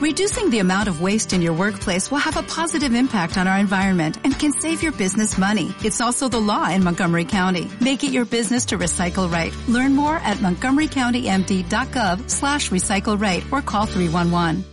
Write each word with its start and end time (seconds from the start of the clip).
Reducing 0.00 0.48
the 0.48 0.60
amount 0.60 0.88
of 0.88 1.02
waste 1.02 1.34
in 1.34 1.42
your 1.42 1.52
workplace 1.52 2.10
will 2.10 2.24
have 2.24 2.38
a 2.38 2.42
positive 2.42 2.94
impact 2.94 3.36
on 3.36 3.46
our 3.46 3.58
environment 3.58 4.16
and 4.24 4.32
can 4.32 4.50
save 4.50 4.82
your 4.82 4.92
business 4.92 5.36
money. 5.36 5.74
It's 5.84 6.00
also 6.00 6.26
the 6.26 6.40
law 6.40 6.70
in 6.70 6.82
Montgomery 6.82 7.26
County. 7.26 7.68
Make 7.82 8.02
it 8.02 8.10
your 8.10 8.24
business 8.24 8.64
to 8.72 8.78
recycle 8.78 9.30
right. 9.30 9.52
Learn 9.68 9.94
more 9.94 10.16
at 10.24 10.38
montgomerycountymd.gov 10.38 12.30
slash 12.30 12.70
recycle 12.70 13.20
right 13.20 13.44
or 13.52 13.60
call 13.60 13.84
311. 13.84 14.64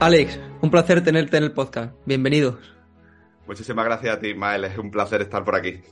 Alex, 0.00 0.38
un 0.62 0.70
placer 0.70 1.04
tenerte 1.04 1.36
en 1.36 1.42
el 1.42 1.52
podcast. 1.52 1.92
Bienvenidos. 2.06 2.54
Muchísimas 3.46 3.84
gracias 3.84 4.16
a 4.16 4.18
ti, 4.18 4.32
Mael. 4.32 4.64
Es 4.64 4.78
un 4.78 4.90
placer 4.90 5.20
estar 5.20 5.44
por 5.44 5.56
aquí. 5.56 5.82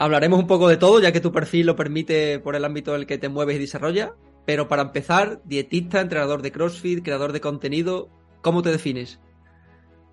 Hablaremos 0.00 0.38
un 0.38 0.46
poco 0.46 0.66
de 0.66 0.78
todo, 0.78 0.98
ya 0.98 1.12
que 1.12 1.20
tu 1.20 1.30
perfil 1.30 1.66
lo 1.66 1.76
permite 1.76 2.38
por 2.38 2.56
el 2.56 2.64
ámbito 2.64 2.94
en 2.94 3.02
el 3.02 3.06
que 3.06 3.18
te 3.18 3.28
mueves 3.28 3.56
y 3.56 3.58
desarrollas. 3.58 4.12
Pero 4.46 4.66
para 4.66 4.80
empezar, 4.80 5.42
dietista, 5.44 6.00
entrenador 6.00 6.40
de 6.40 6.50
CrossFit, 6.50 7.04
creador 7.04 7.32
de 7.32 7.42
contenido, 7.42 8.08
¿cómo 8.40 8.62
te 8.62 8.70
defines? 8.70 9.20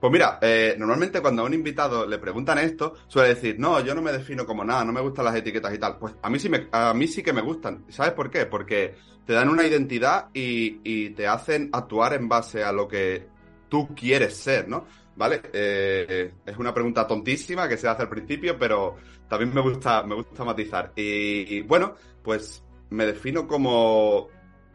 Pues 0.02 0.12
mira, 0.12 0.40
eh, 0.42 0.76
normalmente 0.78 1.22
cuando 1.22 1.42
a 1.42 1.46
un 1.46 1.54
invitado 1.54 2.06
le 2.06 2.18
preguntan 2.18 2.58
esto, 2.58 2.96
suele 3.08 3.30
decir, 3.30 3.56
no, 3.60 3.80
yo 3.80 3.96
no 3.96 4.02
me 4.02 4.12
defino 4.12 4.46
como 4.46 4.66
nada, 4.66 4.84
no 4.84 4.92
me 4.92 5.00
gustan 5.00 5.24
las 5.24 5.38
etiquetas 5.38 5.74
y 5.74 5.78
tal. 5.78 5.98
Pues 5.98 6.16
a 6.22 6.30
mí 6.30 6.38
sí, 6.38 6.50
me, 6.50 6.68
a 6.70 6.94
mí 6.94 7.08
sí 7.08 7.24
que 7.24 7.32
me 7.32 7.42
gustan. 7.42 7.86
¿Sabes 7.88 8.12
por 8.12 8.30
qué? 8.30 8.46
Porque 8.46 8.94
te 9.26 9.32
dan 9.32 9.48
una 9.48 9.66
identidad 9.66 10.28
y, 10.34 10.82
y 10.84 11.12
te 11.12 11.28
hacen 11.28 11.70
actuar 11.72 12.12
en 12.12 12.28
base 12.28 12.62
a 12.62 12.74
lo 12.74 12.90
que 12.90 13.26
tú 13.70 13.88
quieres 13.96 14.36
ser, 14.36 14.68
¿no? 14.68 14.86
¿Vale? 15.18 15.42
Eh, 15.52 16.32
es 16.46 16.58
una 16.58 16.72
pregunta 16.72 17.08
tontísima 17.08 17.68
que 17.68 17.76
se 17.76 17.88
hace 17.88 18.04
al 18.04 18.10
principio, 18.10 18.56
pero 18.58 18.98
también 19.28 19.52
me 19.52 19.62
gusta, 19.62 20.04
me 20.04 20.14
gusta 20.14 20.44
matizar. 20.44 20.94
Y, 20.96 21.62
bueno, 21.62 21.96
pues 22.22 22.64
me 22.92 23.08
defino 23.08 23.48
como 23.48 24.28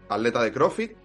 atleta 0.09 0.43
de 0.43 0.51
CrossFit, 0.51 0.97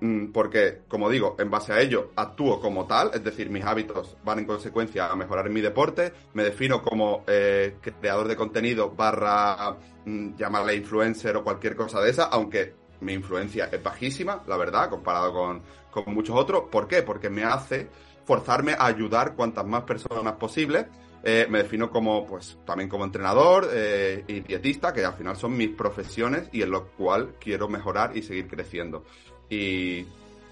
mm, 0.00 0.26
porque, 0.26 0.82
como 0.88 1.08
digo, 1.08 1.36
en 1.38 1.50
base 1.50 1.72
a 1.72 1.80
ello 1.80 2.12
actúo 2.16 2.60
como 2.60 2.86
tal, 2.86 3.12
es 3.14 3.24
decir, 3.24 3.48
mis 3.48 3.64
hábitos 3.64 4.18
van 4.22 4.40
en 4.40 4.44
consecuencia 4.44 5.06
a 5.06 5.16
mejorar 5.16 5.48
mi 5.48 5.62
deporte, 5.62 6.12
me 6.34 6.44
defino 6.44 6.82
como 6.82 7.24
eh, 7.26 7.76
creador 7.80 8.28
de 8.28 8.36
contenido 8.36 8.90
barra 8.90 9.74
mm, 10.04 10.36
llamarle 10.36 10.74
influencer 10.74 11.34
o 11.36 11.42
cualquier 11.42 11.74
cosa 11.76 12.00
de 12.02 12.10
esa, 12.10 12.24
aunque 12.24 12.74
mi 13.00 13.14
influencia 13.14 13.70
es 13.72 13.82
bajísima, 13.82 14.42
la 14.46 14.56
verdad, 14.58 14.90
comparado 14.90 15.32
con, 15.32 15.62
con 15.90 16.14
muchos 16.14 16.36
otros. 16.36 16.64
¿Por 16.70 16.86
qué? 16.86 17.02
Porque 17.02 17.30
me 17.30 17.44
hace 17.44 17.88
forzarme 18.26 18.72
a 18.72 18.86
ayudar 18.86 19.34
cuantas 19.34 19.64
más 19.64 19.84
personas 19.84 20.34
posible 20.34 20.88
eh, 21.28 21.44
me 21.50 21.58
defino 21.58 21.90
como, 21.90 22.24
pues, 22.24 22.56
también 22.64 22.88
como 22.88 23.04
entrenador 23.04 23.68
eh, 23.72 24.22
y 24.28 24.42
dietista, 24.42 24.92
que 24.92 25.04
al 25.04 25.14
final 25.14 25.36
son 25.36 25.56
mis 25.56 25.70
profesiones 25.70 26.48
y 26.52 26.62
en 26.62 26.70
lo 26.70 26.86
cual 26.90 27.34
quiero 27.40 27.66
mejorar 27.66 28.16
y 28.16 28.22
seguir 28.22 28.46
creciendo. 28.46 29.02
Y 29.50 30.04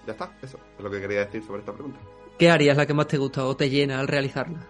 ya 0.05 0.11
está, 0.11 0.37
eso 0.41 0.59
es 0.77 0.83
lo 0.83 0.91
que 0.91 0.99
quería 0.99 1.19
decir 1.23 1.43
sobre 1.45 1.59
esta 1.59 1.71
pregunta. 1.71 1.97
¿Qué 2.37 2.49
área 2.49 2.73
la 2.73 2.85
que 2.85 2.93
más 2.93 3.07
te 3.07 3.17
gusta 3.17 3.45
o 3.45 3.55
te 3.55 3.69
llena 3.69 4.01
al 4.01 4.09
realizarla? 4.09 4.67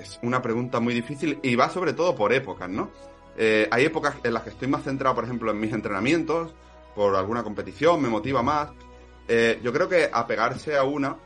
es 0.00 0.18
una 0.22 0.40
pregunta 0.40 0.80
muy 0.80 0.94
difícil 0.94 1.38
y 1.42 1.54
va 1.54 1.68
sobre 1.68 1.92
todo 1.92 2.16
por 2.16 2.32
épocas, 2.32 2.70
¿no? 2.70 2.90
Eh, 3.36 3.68
hay 3.70 3.84
épocas 3.84 4.16
en 4.24 4.32
las 4.32 4.42
que 4.42 4.50
estoy 4.50 4.68
más 4.68 4.84
centrado, 4.84 5.16
por 5.16 5.24
ejemplo, 5.24 5.50
en 5.50 5.60
mis 5.60 5.72
entrenamientos, 5.74 6.54
por 6.94 7.14
alguna 7.14 7.42
competición, 7.42 8.00
me 8.00 8.08
motiva 8.08 8.42
más. 8.42 8.70
yo 9.62 9.70
creo 9.70 9.86
que 9.86 10.08
apegarse 10.10 10.78
a 10.78 10.84
una 10.84 11.16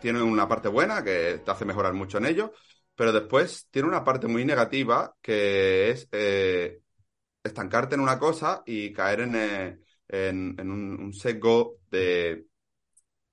tiene 0.00 0.22
una 0.22 0.48
parte 0.48 0.68
buena 0.68 1.04
que 1.04 1.40
te 1.44 1.50
hace 1.50 1.64
mejorar 1.64 1.92
mucho 1.92 2.18
en 2.18 2.26
ello, 2.26 2.52
pero 2.94 3.12
después 3.12 3.68
tiene 3.70 3.88
una 3.88 4.04
parte 4.04 4.26
muy 4.26 4.44
negativa 4.44 5.14
que 5.22 5.90
es 5.90 6.08
eh, 6.12 6.80
estancarte 7.42 7.94
en 7.94 8.00
una 8.00 8.18
cosa 8.18 8.62
y 8.66 8.92
caer 8.92 9.20
en, 9.20 9.36
eh, 9.36 9.78
en, 10.08 10.70
un, 10.70 11.12
sesgo 11.14 11.78
de, 11.90 12.46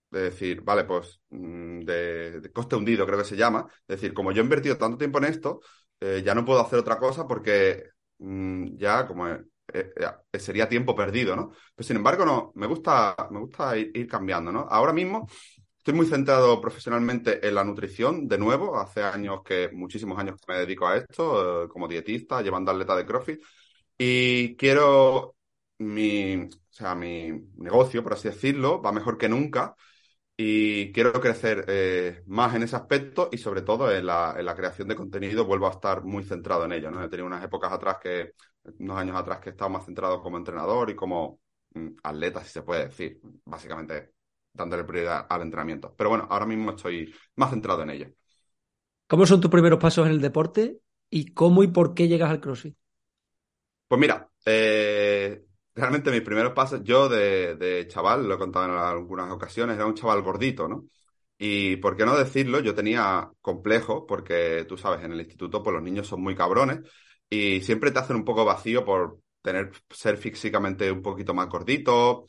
de, 0.09 0.21
decir, 0.21 0.61
vale, 0.61 0.83
pues 0.85 1.21
mm, 1.29 1.79
de, 1.81 2.51
coste 2.53 2.75
hundido 2.75 3.05
creo 3.05 3.19
que 3.19 3.25
se 3.25 3.37
llama. 3.37 3.65
Es 3.87 3.99
decir, 3.99 4.13
como 4.13 4.31
yo 4.31 4.41
he 4.41 4.43
invertido 4.43 4.77
tanto 4.77 4.97
tiempo 4.97 5.17
en 5.19 5.25
esto, 5.25 5.61
eh, 5.99 6.21
ya 6.25 6.35
no 6.35 6.45
puedo 6.45 6.61
hacer 6.61 6.79
otra 6.79 6.97
cosa 6.97 7.27
porque 7.27 7.89
mm, 8.19 8.77
ya 8.77 9.05
como 9.07 9.27
sería 10.31 10.69
tiempo 10.69 10.95
perdido, 10.95 11.35
¿no? 11.35 11.51
Pero 11.75 11.85
sin 11.85 11.97
embargo, 11.97 12.25
no, 12.25 12.51
me 12.55 12.67
gusta, 12.67 13.15
me 13.31 13.39
gusta 13.39 13.77
ir, 13.77 13.91
ir 13.93 14.07
cambiando, 14.07 14.51
¿no? 14.51 14.61
Ahora 14.69 14.93
mismo 14.93 15.27
Estoy 15.87 15.99
muy 15.99 16.07
centrado 16.07 16.59
profesionalmente 16.59 17.47
en 17.47 17.55
la 17.55 17.63
nutrición, 17.63 18.27
de 18.27 18.37
nuevo, 18.37 18.77
hace 18.77 19.03
años 19.03 19.41
que, 19.41 19.69
muchísimos 19.71 20.19
años 20.19 20.35
que 20.35 20.51
me 20.51 20.59
dedico 20.59 20.85
a 20.85 20.97
esto, 20.97 21.63
eh, 21.63 21.69
como 21.69 21.87
dietista, 21.87 22.41
llevando 22.41 22.71
atleta 22.71 22.93
de 22.97 23.05
CrossFit, 23.05 23.41
y 23.97 24.57
quiero 24.57 25.37
mi, 25.77 26.35
o 26.43 26.49
sea, 26.69 26.93
mi 26.93 27.31
negocio, 27.55 28.03
por 28.03 28.15
así 28.15 28.27
decirlo, 28.27 28.81
va 28.81 28.91
mejor 28.91 29.17
que 29.17 29.29
nunca, 29.29 29.75
y 30.35 30.91
quiero 30.91 31.13
crecer 31.21 31.63
eh, 31.69 32.23
más 32.27 32.53
en 32.55 32.63
ese 32.63 32.75
aspecto 32.75 33.29
y 33.31 33.37
sobre 33.37 33.61
todo 33.61 33.89
en 33.89 34.07
la, 34.07 34.35
en 34.37 34.45
la, 34.45 34.55
creación 34.55 34.89
de 34.89 34.95
contenido 34.95 35.45
vuelvo 35.45 35.67
a 35.67 35.71
estar 35.71 36.03
muy 36.03 36.25
centrado 36.25 36.65
en 36.65 36.73
ello, 36.73 36.91
¿no? 36.91 37.01
He 37.01 37.09
tenido 37.09 37.27
unas 37.27 37.45
épocas 37.45 37.71
atrás 37.71 37.97
que, 38.03 38.33
unos 38.79 38.97
años 38.97 39.15
atrás 39.15 39.39
que 39.39 39.49
he 39.49 39.53
estado 39.53 39.69
más 39.71 39.85
centrado 39.85 40.21
como 40.21 40.37
entrenador 40.37 40.89
y 40.89 40.95
como 40.95 41.39
mm, 41.75 41.89
atleta, 42.03 42.43
si 42.43 42.51
se 42.51 42.63
puede 42.63 42.87
decir, 42.87 43.21
básicamente 43.45 44.16
dándole 44.53 44.83
prioridad 44.83 45.27
al 45.29 45.41
entrenamiento. 45.41 45.93
Pero 45.97 46.09
bueno, 46.09 46.27
ahora 46.29 46.45
mismo 46.45 46.71
estoy 46.71 47.13
más 47.35 47.51
centrado 47.51 47.83
en 47.83 47.89
ello. 47.91 48.07
¿Cómo 49.07 49.25
son 49.25 49.39
tus 49.39 49.51
primeros 49.51 49.79
pasos 49.79 50.05
en 50.05 50.13
el 50.13 50.21
deporte 50.21 50.79
y 51.09 51.33
cómo 51.33 51.63
y 51.63 51.67
por 51.67 51.93
qué 51.93 52.07
llegas 52.07 52.29
al 52.29 52.41
CrossFit? 52.41 52.75
Pues 53.87 54.01
mira, 54.01 54.29
eh, 54.45 55.45
realmente 55.73 56.11
mis 56.11 56.21
primeros 56.21 56.53
pasos, 56.53 56.81
yo 56.83 57.07
de, 57.07 57.85
chaval, 57.89 58.27
lo 58.27 58.35
he 58.35 58.37
contado 58.37 58.65
en 58.65 58.71
algunas 58.71 59.31
ocasiones, 59.31 59.77
era 59.77 59.85
un 59.85 59.93
chaval 59.93 60.21
gordito, 60.21 60.67
¿no? 60.67 60.85
Y 61.37 61.77
por 61.77 61.95
qué 61.95 62.05
no 62.05 62.17
decirlo, 62.17 62.59
yo 62.59 62.73
tenía 62.73 63.29
complejo, 63.41 64.05
porque 64.05 64.65
tú 64.67 64.75
sabes, 64.77 65.05
en 65.05 65.13
el 65.13 65.19
instituto 65.21 65.61
pues 65.63 65.73
los 65.75 65.83
niños 65.83 66.07
son 66.07 66.21
muy 66.21 66.35
cabrones 66.35 66.79
y 67.29 67.61
siempre 67.61 67.91
te 67.91 67.99
hacen 67.99 68.15
un 68.15 68.25
poco 68.25 68.43
vacío 68.43 68.83
por 68.83 69.19
tener, 69.41 69.71
ser 69.89 70.17
físicamente 70.17 70.91
un 70.91 71.01
poquito 71.01 71.33
más 71.33 71.47
gordito, 71.47 72.25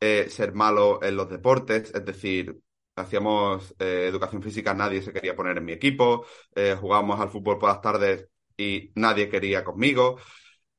eh, 0.00 0.28
ser 0.30 0.52
malo 0.54 1.02
en 1.02 1.16
los 1.16 1.28
deportes, 1.30 1.92
es 1.94 2.04
decir, 2.04 2.58
hacíamos 2.96 3.74
eh, 3.78 4.06
educación 4.08 4.42
física, 4.42 4.74
nadie 4.74 5.02
se 5.02 5.12
quería 5.12 5.36
poner 5.36 5.58
en 5.58 5.64
mi 5.64 5.72
equipo, 5.72 6.26
eh, 6.54 6.76
jugábamos 6.78 7.20
al 7.20 7.30
fútbol 7.30 7.58
por 7.58 7.68
las 7.70 7.80
tardes 7.80 8.28
y 8.56 8.90
nadie 8.94 9.28
quería 9.28 9.64
conmigo. 9.64 10.18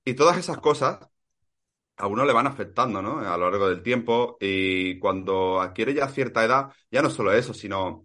Y 0.06 0.16
todas 0.16 0.38
esas 0.38 0.60
cosas 0.60 1.00
a 1.98 2.08
uno 2.08 2.26
le 2.26 2.34
van 2.34 2.48
afectando, 2.48 3.02
¿no? 3.02 3.20
A 3.20 3.38
lo 3.38 3.50
largo 3.52 3.70
del 3.70 3.84
tiempo 3.84 4.38
y 4.40 4.98
cuando 5.00 5.62
adquiere 5.62 5.94
ya 5.94 6.08
cierta 6.08 6.44
edad, 6.44 6.72
ya 6.92 7.02
no 7.02 7.10
solo 7.10 7.32
eso, 7.34 7.54
sino 7.54 8.04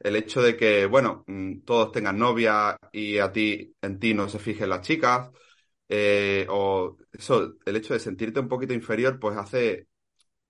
el 0.00 0.16
hecho 0.16 0.42
de 0.42 0.56
que, 0.56 0.86
bueno, 0.86 1.24
mm, 1.26 1.60
todos 1.62 1.92
tengan 1.92 2.18
novia 2.18 2.76
y 2.92 3.18
a 3.18 3.32
ti, 3.32 3.74
en 3.82 3.98
ti 3.98 4.14
no 4.14 4.28
se 4.28 4.38
fijen 4.38 4.68
las 4.70 4.82
chicas, 4.82 5.30
o 6.48 6.96
eso, 7.12 7.54
el 7.64 7.76
hecho 7.76 7.94
de 7.94 8.00
sentirte 8.00 8.40
un 8.40 8.48
poquito 8.48 8.74
inferior, 8.74 9.18
pues 9.18 9.36
hace 9.36 9.87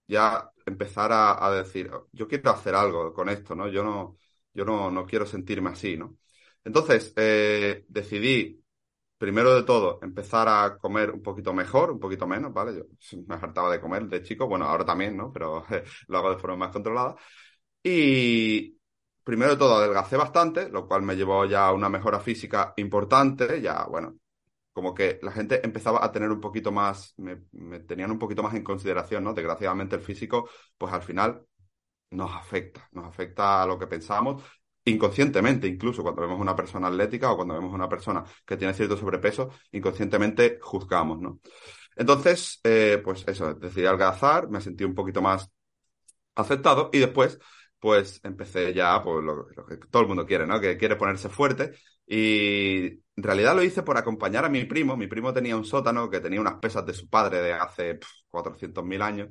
ya 0.08 0.50
empezar 0.66 1.10
a, 1.12 1.50
decir, 1.52 1.90
yo 2.12 2.28
quiero 2.28 2.50
hacer 2.50 2.74
algo 2.74 3.12
con 3.14 3.28
esto, 3.28 3.54
¿no? 3.54 3.68
Yo 3.68 3.84
no, 3.84 4.16
yo 4.54 4.64
no, 4.64 4.90
no 4.90 5.06
quiero 5.06 5.26
sentirme 5.26 5.70
así, 5.70 5.96
¿no? 5.96 6.16
Entonces, 6.64 7.12
eh, 7.16 7.84
decidí, 7.88 8.62
primero 9.18 9.54
de 9.54 9.62
todo, 9.64 10.00
empezar 10.02 10.48
a 10.48 10.78
comer 10.78 11.10
un 11.10 11.22
poquito 11.22 11.52
mejor, 11.54 11.90
un 11.92 12.00
poquito 12.00 12.26
menos, 12.26 12.52
¿vale? 12.52 12.76
Yo 12.78 12.84
me 13.26 13.34
hartaba 13.36 13.70
de 13.70 13.80
comer 13.80 14.06
de 14.08 14.22
chico, 14.22 14.48
bueno, 14.48 14.66
ahora 14.66 14.84
también, 14.84 15.16
¿no? 15.16 15.32
Pero 15.32 15.64
lo 16.08 16.18
hago 16.18 16.30
de 16.30 16.38
forma 16.38 16.56
más 16.56 16.72
controlada. 16.72 17.16
Y 17.82 18.78
primero 19.24 19.52
de 19.52 19.56
todo, 19.58 19.76
adelgacé 19.76 20.16
bastante, 20.16 20.68
lo 20.70 20.86
cual 20.88 21.02
me 21.02 21.16
llevó 21.16 21.44
ya 21.46 21.66
a 21.68 21.72
una 21.72 21.88
mejora 21.88 22.20
física 22.20 22.72
importante, 22.76 23.60
ya, 23.60 23.84
bueno, 23.84 24.16
como 24.78 24.94
que 24.94 25.18
la 25.22 25.32
gente 25.32 25.60
empezaba 25.64 26.04
a 26.04 26.12
tener 26.12 26.30
un 26.30 26.40
poquito 26.40 26.70
más, 26.70 27.12
me, 27.16 27.34
tenían 27.80 28.12
un 28.12 28.18
poquito 28.20 28.44
más 28.44 28.54
en 28.54 28.62
consideración, 28.62 29.24
¿no? 29.24 29.34
Desgraciadamente 29.34 29.96
el 29.96 30.02
físico, 30.02 30.48
pues 30.78 30.92
al 30.92 31.02
final 31.02 31.44
nos 32.10 32.30
afecta, 32.32 32.88
nos 32.92 33.06
afecta 33.06 33.64
a 33.64 33.66
lo 33.66 33.76
que 33.76 33.88
pensamos 33.88 34.40
inconscientemente, 34.84 35.66
incluso 35.66 36.04
cuando 36.04 36.22
vemos 36.22 36.40
una 36.40 36.54
persona 36.54 36.86
atlética 36.86 37.32
o 37.32 37.34
cuando 37.36 37.54
vemos 37.54 37.74
una 37.74 37.88
persona 37.88 38.22
que 38.46 38.56
tiene 38.56 38.72
cierto 38.72 38.96
sobrepeso, 38.96 39.50
inconscientemente 39.72 40.60
juzgamos, 40.62 41.20
¿no? 41.20 41.40
Entonces, 41.96 42.60
eh, 42.62 43.00
pues 43.02 43.24
eso, 43.26 43.54
decidí 43.54 43.84
algazar, 43.84 44.48
me 44.48 44.60
sentí 44.60 44.84
un 44.84 44.94
poquito 44.94 45.20
más 45.20 45.50
aceptado 46.36 46.90
y 46.92 47.00
después, 47.00 47.40
pues 47.80 48.20
empecé 48.22 48.72
ya, 48.72 49.02
pues 49.02 49.24
lo, 49.24 49.48
lo, 49.48 49.66
que 49.66 49.76
todo 49.90 50.02
el 50.02 50.08
mundo 50.08 50.24
quiere, 50.24 50.46
¿no? 50.46 50.60
Que 50.60 50.76
quiere 50.76 50.94
ponerse 50.94 51.28
fuerte 51.28 51.72
y 52.06 53.00
en 53.18 53.22
realidad 53.24 53.56
lo 53.56 53.64
hice 53.64 53.82
por 53.82 53.96
acompañar 53.98 54.44
a 54.44 54.48
mi 54.48 54.64
primo. 54.64 54.96
Mi 54.96 55.08
primo 55.08 55.32
tenía 55.32 55.56
un 55.56 55.64
sótano 55.64 56.08
que 56.08 56.20
tenía 56.20 56.40
unas 56.40 56.60
pesas 56.60 56.86
de 56.86 56.94
su 56.94 57.08
padre 57.08 57.42
de 57.42 57.52
hace 57.52 57.98
400.000 58.30 59.02
años. 59.02 59.28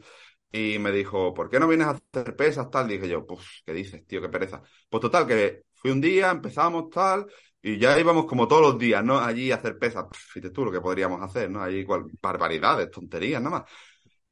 Y 0.51 0.78
me 0.78 0.92
dijo, 0.92 1.34
¿por 1.34 1.50
qué 1.50 1.57
no 1.57 1.69
vienes 1.69 1.88
a 1.88 1.92
hacer 1.92 2.36
pesas 2.36 2.69
tal? 2.69 2.88
Dije 2.89 3.07
yo, 3.07 3.25
pues, 3.25 3.63
¿qué 3.66 3.74
dices, 3.74 4.06
tío? 4.06 4.22
Qué 4.22 4.28
pereza. 4.28 4.62
Pues 4.89 5.00
total, 5.01 5.25
que 5.25 5.63
fui 5.74 5.92
un 5.92 6.01
día, 6.01 6.31
empezamos 6.31 6.89
tal, 6.89 7.28
Y 7.62 7.78
ya 7.80 7.98
íbamos 7.98 8.25
como 8.25 8.45
todos 8.48 8.62
los 8.62 8.78
días, 8.78 9.04
¿no? 9.06 9.19
Allí 9.19 9.51
a 9.51 9.56
hacer 9.56 9.78
pesas. 9.80 10.06
Fíjate 10.12 10.51
tú 10.54 10.66
lo 10.66 10.72
que 10.72 10.81
podríamos 10.81 11.22
hacer, 11.22 11.50
¿no? 11.50 11.62
Allí 11.63 11.78
igual, 11.78 12.04
barbaridades, 12.22 12.92
tonterías, 12.92 13.42
nada 13.42 13.60
más. 13.60 13.72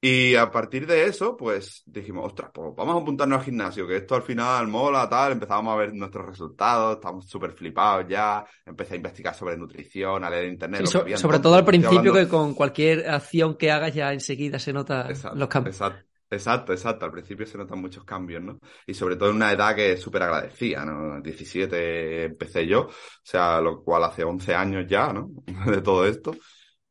Y 0.07 0.36
a 0.36 0.52
partir 0.52 0.86
de 0.86 1.06
eso, 1.06 1.36
pues 1.36 1.81
dijimos, 1.88 2.28
ostras, 2.28 2.52
pues 2.54 2.75
vamos 2.75 2.96
a 2.96 3.02
apuntarnos 3.02 3.40
al 3.40 3.44
gimnasio, 3.44 3.88
que 3.88 3.98
esto 3.98 4.13
al 4.13 4.22
final 4.22 4.68
mola, 4.68 5.10
tal. 5.10 5.31
Empezamos 5.31 5.74
a 5.74 5.78
ver 5.78 5.96
nuestros 5.96 6.28
resultados, 6.28 6.98
estamos 6.98 7.28
súper 7.28 7.54
flipados 7.54 8.06
ya. 8.07 8.46
Empecé 8.63 8.94
a 8.94 8.98
investigar 8.98 9.34
sobre 9.34 9.57
nutrición, 9.57 10.24
a 10.24 10.30
leer 10.30 10.46
internet. 10.46 10.86
sobre 10.86 11.40
todo 11.40 11.56
al 11.56 11.66
principio, 11.66 12.13
que 12.13 12.28
con 12.28 12.54
cualquier 12.54 13.10
acción 13.10 13.56
que 13.56 13.72
hagas 13.72 13.96
ya 13.96 14.13
enseguida 14.13 14.60
se 14.60 14.74
nota 14.74 15.10
los 15.34 15.50
cambios. 15.50 15.75
Exacto. 15.75 16.06
Exacto, 16.30 16.74
exacto. 16.74 17.06
Al 17.06 17.12
principio 17.12 17.48
se 17.48 17.57
notan 17.57 17.81
muchos 17.81 18.04
cambios, 18.04 18.44
¿no? 18.44 18.60
Y 18.86 18.94
sobre 18.94 19.16
todo 19.16 19.30
en 19.30 19.38
una 19.38 19.52
edad 19.52 19.75
que 19.75 19.94
es 19.94 20.02
súper 20.02 20.24
agradecida, 20.24 20.86
¿no? 20.86 21.19
17 21.22 22.25
empecé 22.25 22.68
yo, 22.68 22.81
o 22.81 22.92
sea, 23.24 23.62
lo 23.62 23.84
cual 23.84 24.04
hace 24.04 24.24
11 24.24 24.54
años 24.54 24.86
ya, 24.88 25.13
¿no? 25.13 25.30
De 25.66 25.81
todo 25.81 26.06
esto. 26.06 26.36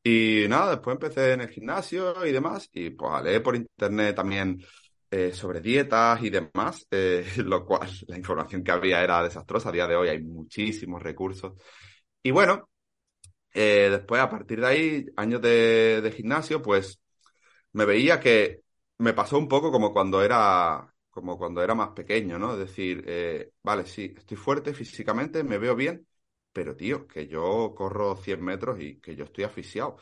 Y 0.07 0.47
nada, 0.49 0.73
después 0.73 0.95
empecé 0.97 1.33
en 1.33 1.41
el 1.43 1.49
gimnasio 1.49 2.27
y 2.27 2.33
demás, 2.33 2.69
y 2.73 2.91
pues 2.91 3.11
a 3.13 3.23
leer 3.23 3.43
por 3.43 3.57
internet 3.57 4.15
también 4.15 4.63
eh, 5.11 5.33
sobre 5.33 5.61
dietas 5.63 6.23
y 6.23 6.29
demás, 6.31 6.87
eh, 6.91 7.25
lo 7.39 7.65
cual 7.65 7.89
la 8.09 8.19
información 8.19 8.63
que 8.63 8.73
había 8.73 9.03
era 9.03 9.23
desastrosa. 9.23 9.71
A 9.71 9.73
día 9.73 9.87
de 9.87 9.97
hoy 9.97 10.09
hay 10.09 10.23
muchísimos 10.23 11.03
recursos. 11.03 11.55
Y 12.23 12.31
bueno, 12.33 12.69
eh, 13.55 13.89
después 13.91 14.21
a 14.23 14.31
partir 14.31 14.61
de 14.61 14.67
ahí, 14.67 15.07
años 15.17 15.43
de, 15.43 16.01
de 16.03 16.13
gimnasio, 16.13 16.63
pues 16.63 17.01
me 17.73 17.85
veía 17.87 18.21
que 18.21 18.63
me 18.99 19.15
pasó 19.15 19.39
un 19.39 19.49
poco 19.49 19.73
como 19.73 19.93
cuando 19.93 20.23
era 20.23 20.95
como 21.11 21.39
cuando 21.39 21.63
era 21.63 21.75
más 21.75 21.91
pequeño, 21.91 22.39
¿no? 22.39 22.55
Es 22.55 22.59
decir, 22.61 23.05
vale, 23.63 23.87
sí, 23.87 24.15
estoy 24.17 24.37
fuerte 24.37 24.75
físicamente, 24.75 25.45
me 25.45 25.59
veo 25.59 25.77
bien, 25.77 26.07
pero 26.55 26.77
tío, 26.77 27.07
que 27.09 27.27
yo 27.27 27.75
corro 27.77 28.17
100 28.17 28.43
metros 28.43 28.81
y 28.81 29.01
que 29.01 29.17
yo 29.17 29.25
estoy 29.25 29.45
asfixiado, 29.45 29.97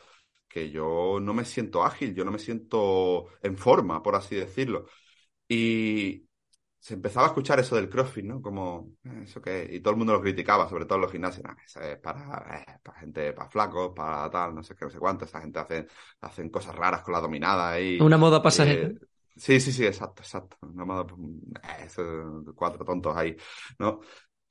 que 0.47 0.69
yo 0.71 1.19
no 1.19 1.33
me 1.33 1.45
siento 1.45 1.83
ágil, 1.83 2.13
yo 2.15 2.23
no 2.23 2.31
me 2.31 2.39
siento 2.39 3.27
en 3.41 3.57
forma, 3.57 4.03
por 4.03 4.15
así 4.15 4.35
decirlo. 4.35 4.85
Y 5.47 6.27
se 6.79 6.95
empezaba 6.95 7.27
a 7.27 7.29
escuchar 7.29 7.59
eso 7.59 7.75
del 7.75 7.89
CrossFit, 7.89 8.25
¿no? 8.25 8.41
Como, 8.41 8.91
eh, 9.05 9.21
¿eso 9.23 9.41
qué? 9.41 9.67
Y 9.71 9.79
todo 9.79 9.93
el 9.93 9.97
mundo 9.97 10.13
lo 10.13 10.21
criticaba, 10.21 10.69
sobre 10.69 10.85
todo 10.85 10.97
en 10.97 11.01
los 11.03 11.11
gimnasios. 11.11 11.45
eso 11.65 11.81
es 11.81 11.97
para, 11.97 12.65
eh, 12.67 12.79
para 12.83 12.99
gente, 12.99 13.33
para 13.33 13.49
flacos, 13.49 13.93
para 13.95 14.29
tal, 14.29 14.53
no 14.53 14.63
sé 14.63 14.75
qué, 14.75 14.85
no 14.85 14.91
sé 14.91 14.99
cuánto. 14.99 15.25
Esa 15.25 15.41
gente 15.41 15.59
hace, 15.59 15.87
hacen 16.21 16.49
cosas 16.49 16.75
raras 16.75 17.01
con 17.01 17.13
la 17.13 17.21
dominada 17.21 17.79
y... 17.79 17.99
Una 17.99 18.17
moda 18.17 18.43
pasajera. 18.43 18.89
Eh, 18.89 18.95
sí, 19.37 19.59
sí, 19.59 19.71
sí, 19.71 19.85
exacto, 19.85 20.21
exacto. 20.21 20.57
Una 20.61 20.85
moda, 20.85 21.07
pues, 21.07 21.95
cuatro 22.53 22.85
tontos 22.85 23.15
ahí, 23.15 23.35
¿no? 23.79 24.01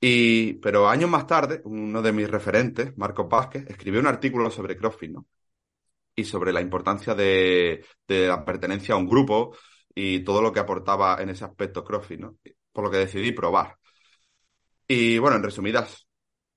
Y, 0.05 0.55
pero 0.55 0.89
años 0.89 1.09
más 1.09 1.25
tarde, 1.27 1.61
uno 1.63 2.01
de 2.01 2.11
mis 2.11 2.29
referentes, 2.29 2.97
Marco 2.97 3.29
Vázquez, 3.29 3.65
escribió 3.69 4.01
un 4.01 4.07
artículo 4.07 4.51
sobre 4.51 4.75
CrossFit, 4.75 5.11
¿no? 5.11 5.27
Y 6.13 6.25
sobre 6.25 6.51
la 6.51 6.59
importancia 6.59 7.15
de, 7.15 7.85
la 8.09 8.43
pertenencia 8.43 8.95
a 8.95 8.97
un 8.97 9.07
grupo 9.07 9.55
y 9.95 10.19
todo 10.25 10.41
lo 10.41 10.51
que 10.51 10.59
aportaba 10.59 11.21
en 11.21 11.29
ese 11.29 11.45
aspecto 11.45 11.85
CrossFit, 11.85 12.19
¿no? 12.19 12.37
Por 12.73 12.83
lo 12.83 12.91
que 12.91 12.97
decidí 12.97 13.31
probar. 13.31 13.77
Y 14.87 15.17
bueno, 15.19 15.37
en 15.37 15.43
resumidas, 15.43 16.05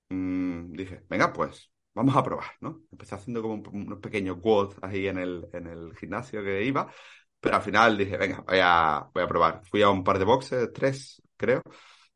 mmm, 0.09 0.73
dije, 0.73 1.03
venga, 1.09 1.31
pues 1.31 1.71
vamos 1.93 2.17
a 2.17 2.23
probar, 2.23 2.51
¿no? 2.59 2.81
Empecé 2.91 3.15
haciendo 3.15 3.41
como 3.41 3.55
unos 3.71 3.99
pequeños 3.99 4.39
quotes 4.41 4.77
ahí 4.83 5.07
en 5.07 5.19
el, 5.19 5.47
en 5.53 5.67
el 5.67 5.95
gimnasio 5.95 6.43
que 6.43 6.63
iba, 6.65 6.91
pero 7.39 7.55
al 7.55 7.61
final 7.61 7.97
dije, 7.97 8.17
venga, 8.17 8.41
voy 8.45 8.59
a, 8.61 9.09
voy 9.13 9.23
a 9.23 9.27
probar. 9.27 9.61
Fui 9.65 9.81
a 9.83 9.89
un 9.89 10.03
par 10.03 10.19
de 10.19 10.25
boxes, 10.25 10.69
tres, 10.73 11.21
creo, 11.37 11.61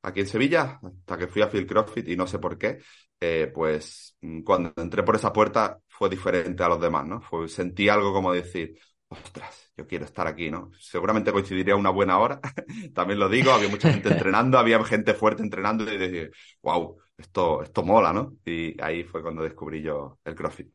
aquí 0.01 0.21
en 0.21 0.27
Sevilla, 0.27 0.80
hasta 0.81 1.18
que 1.18 1.27
fui 1.27 1.42
a 1.42 1.50
Phil 1.50 1.65
CrossFit 1.65 2.07
y 2.09 2.15
no 2.15 2.27
sé 2.27 2.39
por 2.39 2.57
qué, 2.57 2.80
eh, 3.19 3.51
pues 3.53 4.18
mm, 4.21 4.42
cuando 4.42 4.74
entré 4.77 5.03
por 5.03 5.15
esa 5.15 5.31
puerta 5.31 5.80
fue 5.88 6.09
diferente 6.09 6.63
a 6.63 6.69
los 6.69 6.81
demás, 6.81 7.06
¿no? 7.06 7.21
Sentí 7.48 7.89
algo 7.89 8.13
como 8.13 8.33
decir, 8.33 8.77
ostras, 9.07 9.71
yo 9.77 9.88
quiero 9.88 10.06
estar 10.06 10.27
aquí, 10.27 10.50
¿no? 10.50 10.71
Seguramente 10.80 11.31
coincidiría 11.31 11.75
una 11.75 11.89
buena 11.89 12.18
hora, 12.19 12.39
también 12.94 13.19
lo 13.19 13.30
digo, 13.30 13.51
había 13.51 13.69
mucha 13.69 13.92
gente 13.92 14.09
entrenando, 14.09 14.57
había 14.57 14.83
gente 14.83 15.13
fuerte 15.13 15.44
entrenando 15.44 15.83
y 15.83 15.98
dije, 15.98 16.31
wow, 16.62 16.97
esto, 17.18 17.62
esto 17.62 17.83
mola, 17.83 18.13
¿no? 18.13 18.33
Y 18.45 18.81
ahí 18.81 19.04
fue 19.04 19.21
cuando 19.21 19.44
descubrí 19.44 19.81
yo 19.81 20.19
el 20.25 20.36
CrossFit. 20.36 20.74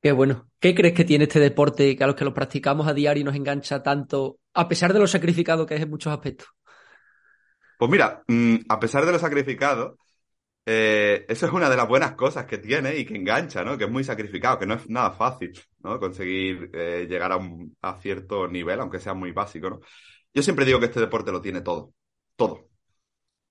Qué 0.00 0.12
bueno. 0.12 0.48
¿Qué 0.60 0.74
crees 0.74 0.94
que 0.94 1.04
tiene 1.04 1.24
este 1.24 1.40
deporte 1.40 1.96
que 1.96 2.04
a 2.04 2.06
los 2.06 2.14
que 2.14 2.24
lo 2.24 2.34
practicamos 2.34 2.86
a 2.86 2.94
diario 2.94 3.24
nos 3.24 3.34
engancha 3.34 3.82
tanto, 3.82 4.38
a 4.54 4.68
pesar 4.68 4.92
de 4.92 5.00
lo 5.00 5.06
sacrificado 5.08 5.66
que 5.66 5.74
es 5.74 5.82
en 5.82 5.90
muchos 5.90 6.12
aspectos? 6.12 6.48
Pues 7.78 7.90
mira, 7.90 8.24
mm, 8.28 8.56
a 8.68 8.80
pesar 8.80 9.06
de 9.06 9.12
lo 9.12 9.20
sacrificado, 9.20 9.98
eh, 10.66 11.26
eso 11.28 11.46
es 11.46 11.52
una 11.52 11.70
de 11.70 11.76
las 11.76 11.88
buenas 11.88 12.14
cosas 12.14 12.46
que 12.46 12.58
tiene 12.58 12.96
y 12.98 13.06
que 13.06 13.16
engancha, 13.16 13.64
¿no? 13.64 13.78
Que 13.78 13.84
es 13.86 13.90
muy 13.90 14.04
sacrificado, 14.04 14.58
que 14.58 14.66
no 14.66 14.74
es 14.76 14.88
nada 14.90 15.12
fácil, 15.12 15.52
¿no? 15.80 16.00
Conseguir 16.00 16.70
eh, 16.74 17.06
llegar 17.08 17.32
a, 17.32 17.36
un, 17.38 17.76
a 17.82 17.96
cierto 18.00 18.48
nivel, 18.48 18.80
aunque 18.80 19.00
sea 19.00 19.14
muy 19.14 19.32
básico, 19.32 19.70
¿no? 19.70 19.80
Yo 20.34 20.42
siempre 20.42 20.64
digo 20.66 20.80
que 20.80 20.86
este 20.86 21.00
deporte 21.00 21.32
lo 21.32 21.42
tiene 21.42 21.62
todo, 21.62 21.94
todo. 22.36 22.68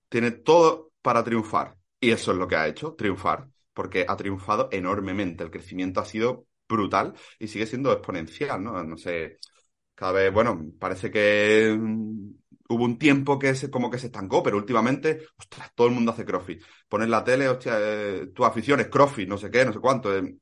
Tiene 0.08 0.30
todo 0.32 0.92
para 1.02 1.24
triunfar. 1.24 1.76
Y 2.00 2.10
eso 2.10 2.32
es 2.32 2.38
lo 2.38 2.46
que 2.48 2.56
ha 2.56 2.68
hecho, 2.68 2.94
triunfar, 2.94 3.48
porque 3.74 4.06
ha 4.08 4.16
triunfado 4.16 4.68
enormemente. 4.72 5.44
El 5.44 5.50
crecimiento 5.50 6.00
ha 6.00 6.04
sido 6.04 6.46
brutal 6.68 7.14
y 7.38 7.48
sigue 7.48 7.66
siendo 7.66 7.92
exponencial, 7.92 8.62
¿no? 8.62 8.82
No 8.84 8.96
sé, 8.96 9.38
cada 9.94 10.12
vez, 10.12 10.32
bueno, 10.32 10.72
parece 10.78 11.10
que 11.10 11.76
mm, 11.78 12.30
hubo 12.68 12.84
un 12.84 12.98
tiempo 12.98 13.38
que 13.38 13.54
se, 13.54 13.70
como 13.70 13.90
que 13.90 13.98
se 13.98 14.06
estancó, 14.06 14.42
pero 14.42 14.56
últimamente, 14.56 15.26
ostras, 15.36 15.72
todo 15.74 15.88
el 15.88 15.94
mundo 15.94 16.12
hace 16.12 16.24
crossfit. 16.24 16.62
Pones 16.88 17.08
la 17.08 17.24
tele, 17.24 17.48
hostia, 17.48 17.78
eh, 17.80 18.26
tu 18.34 18.44
afición 18.44 18.82
crossfit, 18.84 19.28
no 19.28 19.38
sé 19.38 19.50
qué, 19.50 19.64
no 19.64 19.72
sé 19.72 19.80
cuánto. 19.80 20.14
En, 20.14 20.40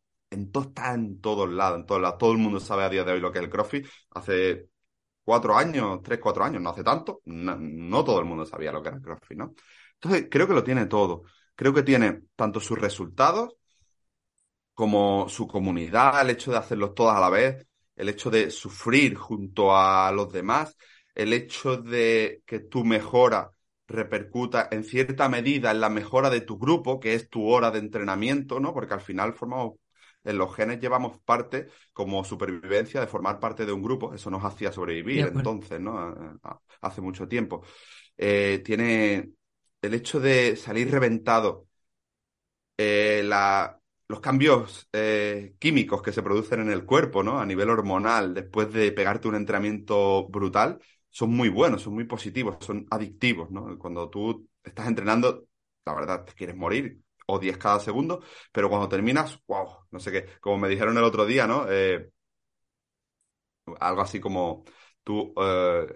todo 0.50 0.64
está 0.64 0.94
en 0.94 1.20
todos 1.20 1.48
lados, 1.50 1.80
en 1.80 1.86
todos 1.86 2.02
lados. 2.02 2.18
Todo 2.18 2.32
el 2.32 2.38
mundo 2.38 2.60
sabe 2.60 2.84
a 2.84 2.88
día 2.88 3.04
de 3.04 3.12
hoy 3.12 3.20
lo 3.20 3.32
que 3.32 3.38
es 3.38 3.44
el 3.44 3.50
crossfit. 3.50 3.86
Hace 4.10 4.68
cuatro 5.24 5.56
años, 5.56 6.00
tres, 6.02 6.18
cuatro 6.20 6.44
años, 6.44 6.60
no 6.62 6.70
hace 6.70 6.84
tanto, 6.84 7.20
no, 7.26 8.04
todo 8.04 8.20
el 8.20 8.26
mundo 8.26 8.44
sabía 8.44 8.72
lo 8.72 8.82
que 8.82 8.88
era 8.88 8.98
el 8.98 9.02
crossfit, 9.02 9.38
¿no? 9.38 9.54
Entonces, 9.94 10.28
creo 10.30 10.46
que 10.46 10.54
lo 10.54 10.64
tiene 10.64 10.86
todo. 10.86 11.24
Creo 11.54 11.72
que 11.72 11.82
tiene 11.82 12.22
tanto 12.36 12.60
sus 12.60 12.78
resultados 12.78 13.56
como 14.74 15.28
su 15.28 15.46
comunidad, 15.46 16.20
el 16.20 16.30
hecho 16.30 16.50
de 16.50 16.58
hacerlo 16.58 16.92
todas 16.92 17.16
a 17.16 17.20
la 17.20 17.30
vez, 17.30 17.66
el 17.96 18.08
hecho 18.10 18.30
de 18.30 18.50
sufrir 18.50 19.16
junto 19.16 19.74
a 19.74 20.12
los 20.12 20.30
demás, 20.32 20.76
el 21.16 21.32
hecho 21.32 21.76
de 21.78 22.42
que 22.46 22.60
tu 22.60 22.84
mejora 22.84 23.50
repercuta 23.88 24.68
en 24.70 24.84
cierta 24.84 25.28
medida 25.28 25.70
en 25.72 25.80
la 25.80 25.88
mejora 25.90 26.30
de 26.30 26.40
tu 26.42 26.58
grupo, 26.58 27.00
que 27.00 27.14
es 27.14 27.30
tu 27.30 27.48
hora 27.48 27.70
de 27.72 27.78
entrenamiento, 27.80 28.60
¿no? 28.60 28.74
Porque 28.74 28.94
al 28.94 29.00
final 29.00 29.34
formamos, 29.34 29.74
en 30.24 30.38
los 30.38 30.54
genes 30.54 30.80
llevamos 30.80 31.18
parte 31.24 31.68
como 31.92 32.24
supervivencia 32.24 33.00
de 33.00 33.06
formar 33.06 33.40
parte 33.40 33.64
de 33.66 33.72
un 33.72 33.82
grupo, 33.82 34.14
eso 34.14 34.30
nos 34.30 34.44
hacía 34.44 34.72
sobrevivir 34.72 35.26
entonces, 35.26 35.80
¿no? 35.80 36.38
Hace 36.80 37.00
mucho 37.00 37.28
tiempo. 37.28 37.62
Eh, 38.16 38.62
tiene 38.64 39.32
el 39.82 39.94
hecho 39.94 40.20
de 40.20 40.56
salir 40.56 40.90
reventado, 40.90 41.66
eh, 42.76 43.22
la, 43.24 43.80
los 44.08 44.20
cambios 44.20 44.88
eh, 44.92 45.54
químicos 45.58 46.02
que 46.02 46.12
se 46.12 46.22
producen 46.22 46.60
en 46.60 46.70
el 46.70 46.84
cuerpo, 46.84 47.22
¿no? 47.22 47.40
A 47.40 47.46
nivel 47.46 47.70
hormonal, 47.70 48.34
después 48.34 48.72
de 48.72 48.92
pegarte 48.92 49.28
un 49.28 49.36
entrenamiento 49.36 50.26
brutal, 50.28 50.78
son 51.16 51.30
muy 51.34 51.48
buenos, 51.48 51.82
son 51.82 51.94
muy 51.94 52.04
positivos, 52.04 52.56
son 52.60 52.86
adictivos, 52.90 53.50
¿no? 53.50 53.78
Cuando 53.78 54.10
tú 54.10 54.46
estás 54.62 54.86
entrenando, 54.86 55.46
la 55.86 55.94
verdad, 55.94 56.24
te 56.26 56.34
quieres 56.34 56.56
morir, 56.56 57.00
o 57.26 57.38
10 57.38 57.56
cada 57.58 57.80
segundo, 57.80 58.22
pero 58.52 58.68
cuando 58.68 58.88
terminas, 58.88 59.38
wow, 59.46 59.66
no 59.90 59.98
sé 59.98 60.12
qué, 60.12 60.26
como 60.40 60.58
me 60.58 60.68
dijeron 60.68 60.96
el 60.98 61.04
otro 61.04 61.24
día, 61.26 61.46
¿no? 61.46 61.66
Eh, 61.70 62.10
algo 63.80 64.00
así 64.02 64.20
como 64.20 64.64
tú 65.04 65.34
eh, 65.40 65.86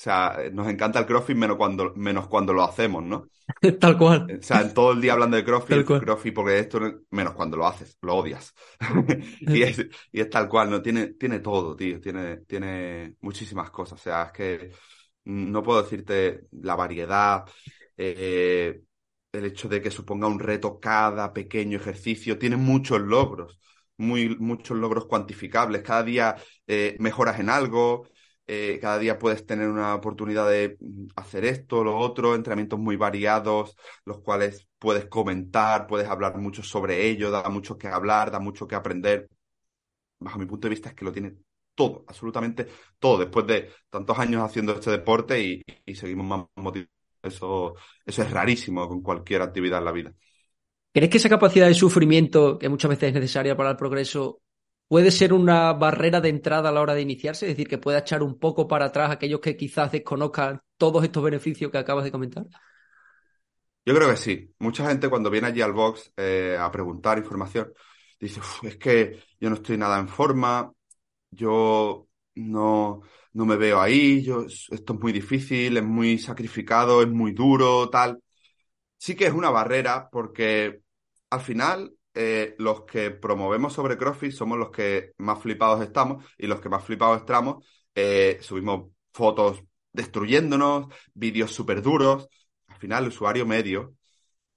o 0.00 0.02
sea, 0.02 0.34
nos 0.50 0.66
encanta 0.66 0.98
el 0.98 1.04
CrossFit 1.04 1.36
menos 1.36 1.58
cuando, 1.58 1.92
menos 1.94 2.26
cuando 2.26 2.54
lo 2.54 2.62
hacemos, 2.62 3.04
¿no? 3.04 3.28
Tal 3.78 3.98
cual. 3.98 4.38
O 4.40 4.42
sea, 4.42 4.72
todo 4.72 4.92
el 4.92 5.00
día 5.02 5.12
hablando 5.12 5.36
de 5.36 5.44
CrossFit, 5.44 5.84
CrossFit 5.84 6.32
porque 6.32 6.58
esto, 6.58 6.80
menos 7.10 7.34
cuando 7.34 7.58
lo 7.58 7.66
haces, 7.66 7.98
lo 8.00 8.16
odias. 8.16 8.54
y, 9.40 9.60
es, 9.60 9.86
y, 10.10 10.20
es, 10.22 10.30
tal 10.30 10.48
cual, 10.48 10.70
¿no? 10.70 10.80
Tiene, 10.80 11.08
tiene 11.08 11.40
todo, 11.40 11.76
tío, 11.76 12.00
tiene, 12.00 12.38
tiene 12.46 13.16
muchísimas 13.20 13.70
cosas. 13.70 14.00
O 14.00 14.02
sea, 14.02 14.22
es 14.22 14.32
que 14.32 14.70
no 15.24 15.62
puedo 15.62 15.82
decirte 15.82 16.46
la 16.52 16.76
variedad, 16.76 17.44
eh, 17.98 18.80
el 19.32 19.44
hecho 19.44 19.68
de 19.68 19.82
que 19.82 19.90
suponga 19.90 20.28
un 20.28 20.40
reto 20.40 20.80
cada 20.80 21.34
pequeño 21.34 21.76
ejercicio, 21.76 22.38
tiene 22.38 22.56
muchos 22.56 23.02
logros, 23.02 23.58
muy, 23.98 24.34
muchos 24.38 24.78
logros 24.78 25.04
cuantificables. 25.04 25.82
Cada 25.82 26.02
día 26.04 26.36
eh, 26.66 26.96
mejoras 27.00 27.38
en 27.38 27.50
algo, 27.50 28.08
eh, 28.52 28.80
cada 28.80 28.98
día 28.98 29.16
puedes 29.16 29.46
tener 29.46 29.68
una 29.68 29.94
oportunidad 29.94 30.50
de 30.50 30.76
mm, 30.80 31.06
hacer 31.14 31.44
esto, 31.44 31.84
lo 31.84 31.96
otro, 31.96 32.34
entrenamientos 32.34 32.80
muy 32.80 32.96
variados, 32.96 33.76
los 34.04 34.18
cuales 34.22 34.66
puedes 34.80 35.06
comentar, 35.06 35.86
puedes 35.86 36.08
hablar 36.08 36.36
mucho 36.36 36.64
sobre 36.64 37.06
ello, 37.06 37.30
da 37.30 37.48
mucho 37.48 37.78
que 37.78 37.86
hablar, 37.86 38.32
da 38.32 38.40
mucho 38.40 38.66
que 38.66 38.74
aprender. 38.74 39.28
Bajo 40.18 40.40
mi 40.40 40.46
punto 40.46 40.66
de 40.66 40.70
vista 40.70 40.88
es 40.88 40.96
que 40.96 41.04
lo 41.04 41.12
tiene 41.12 41.36
todo, 41.76 42.04
absolutamente 42.08 42.66
todo, 42.98 43.18
después 43.18 43.46
de 43.46 43.70
tantos 43.88 44.18
años 44.18 44.42
haciendo 44.42 44.72
este 44.72 44.90
deporte 44.90 45.40
y, 45.40 45.94
seguimos 45.94 46.26
más 46.26 46.46
motivados. 46.56 46.90
Eso, 47.22 47.74
eso 48.04 48.22
es 48.22 48.30
rarísimo 48.32 48.88
con 48.88 49.00
cualquier 49.00 49.42
actividad 49.42 49.78
en 49.78 49.84
la 49.84 49.92
vida. 49.92 50.12
¿Crees 50.92 51.08
que 51.08 51.18
esa 51.18 51.28
capacidad 51.28 51.68
de 51.68 51.74
sufrimiento, 51.74 52.58
que 52.58 52.68
muchas 52.68 52.88
veces 52.88 53.10
es 53.10 53.14
necesaria 53.14 53.56
para 53.56 53.70
el 53.70 53.76
progreso, 53.76 54.42
puede 54.90 55.12
ser 55.12 55.32
una 55.32 55.72
barrera 55.72 56.20
de 56.20 56.30
entrada 56.30 56.68
a 56.68 56.72
la 56.72 56.80
hora 56.80 56.94
de 56.94 57.02
iniciarse? 57.02 57.46
Es 57.46 57.52
decir, 57.52 57.68
que 57.68 57.78
pueda 57.78 58.00
echar 58.00 58.24
un 58.24 58.40
poco 58.40 58.66
para 58.66 58.86
atrás 58.86 59.12
aquellos 59.12 59.38
que 59.38 59.56
quizás 59.56 59.92
desconozcan 59.92 60.60
todos 60.76 61.04
estos 61.04 61.22
beneficios 61.22 61.70
que 61.70 61.78
acabas 61.78 62.02
de 62.02 62.10
comentar. 62.10 62.44
Yo 63.86 63.94
creo 63.94 64.10
que 64.10 64.16
sí. 64.16 64.52
Mucha 64.58 64.88
gente 64.88 65.08
cuando 65.08 65.30
viene 65.30 65.46
allí 65.46 65.60
al 65.60 65.74
box 65.74 66.12
eh, 66.16 66.56
a 66.58 66.68
preguntar 66.72 67.18
información, 67.18 67.72
dice, 68.18 68.40
es 68.64 68.78
que 68.78 69.22
yo 69.38 69.48
no 69.48 69.54
estoy 69.54 69.78
nada 69.78 69.96
en 70.00 70.08
forma, 70.08 70.72
yo 71.30 72.08
no, 72.34 73.02
no 73.34 73.46
me 73.46 73.54
veo 73.54 73.80
ahí, 73.80 74.24
yo, 74.24 74.44
esto 74.46 74.94
es 74.94 75.00
muy 75.00 75.12
difícil, 75.12 75.76
es 75.76 75.84
muy 75.84 76.18
sacrificado, 76.18 77.00
es 77.00 77.08
muy 77.08 77.30
duro, 77.30 77.88
tal. 77.90 78.20
Sí 78.98 79.14
que 79.14 79.26
es 79.26 79.32
una 79.32 79.50
barrera 79.50 80.08
porque 80.10 80.80
al 81.30 81.40
final 81.42 81.92
eh, 82.14 82.54
los 82.58 82.82
que 82.82 83.10
promovemos 83.10 83.72
sobre 83.72 83.96
CrossFit 83.96 84.32
somos 84.32 84.58
los 84.58 84.70
que 84.70 85.12
más 85.18 85.40
flipados 85.40 85.80
estamos 85.82 86.24
y 86.36 86.46
los 86.46 86.60
que 86.60 86.68
más 86.68 86.84
flipados 86.84 87.18
estamos 87.18 87.64
eh, 87.94 88.38
subimos 88.40 88.90
fotos 89.12 89.62
destruyéndonos, 89.92 90.86
vídeos 91.14 91.52
súper 91.52 91.82
duros. 91.82 92.28
Al 92.68 92.78
final 92.78 93.04
el 93.04 93.08
usuario 93.10 93.46
medio, 93.46 93.94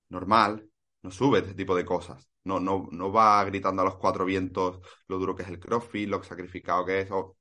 normal, 0.09 0.69
no 1.01 1.11
sube 1.11 1.39
este 1.39 1.53
tipo 1.55 1.75
de 1.75 1.85
cosas. 1.85 2.29
No, 2.45 2.59
no, 2.59 2.87
no 2.91 3.11
va 3.11 3.43
gritando 3.45 3.81
a 3.81 3.85
los 3.85 3.97
cuatro 3.97 4.25
vientos 4.25 4.79
lo 5.07 5.17
duro 5.17 5.35
que 5.35 5.43
es 5.43 5.49
el 5.49 5.59
CrossFit, 5.59 6.09
lo 6.09 6.23
sacrificado 6.23 6.85
que 6.85 7.01
es, 7.01 7.11
o, 7.11 7.37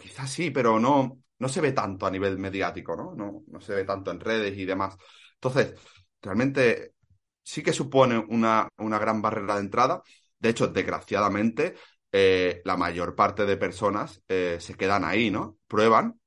quizás 0.00 0.30
sí, 0.30 0.50
pero 0.50 0.78
no, 0.80 1.22
no 1.38 1.48
se 1.48 1.60
ve 1.60 1.72
tanto 1.72 2.06
a 2.06 2.10
nivel 2.10 2.38
mediático, 2.38 2.96
¿no? 2.96 3.14
¿no? 3.14 3.44
No 3.48 3.60
se 3.60 3.74
ve 3.74 3.84
tanto 3.84 4.10
en 4.10 4.20
redes 4.20 4.56
y 4.56 4.64
demás. 4.64 4.96
Entonces, 5.34 5.74
realmente 6.20 6.94
sí 7.42 7.62
que 7.62 7.72
supone 7.72 8.18
una, 8.18 8.68
una 8.78 8.98
gran 8.98 9.22
barrera 9.22 9.54
de 9.54 9.60
entrada. 9.60 10.02
De 10.38 10.50
hecho, 10.50 10.68
desgraciadamente, 10.68 11.74
eh, 12.10 12.62
la 12.64 12.76
mayor 12.76 13.14
parte 13.14 13.46
de 13.46 13.56
personas 13.56 14.22
eh, 14.28 14.58
se 14.60 14.74
quedan 14.74 15.04
ahí, 15.04 15.30
¿no? 15.30 15.58
Prueban 15.66 16.20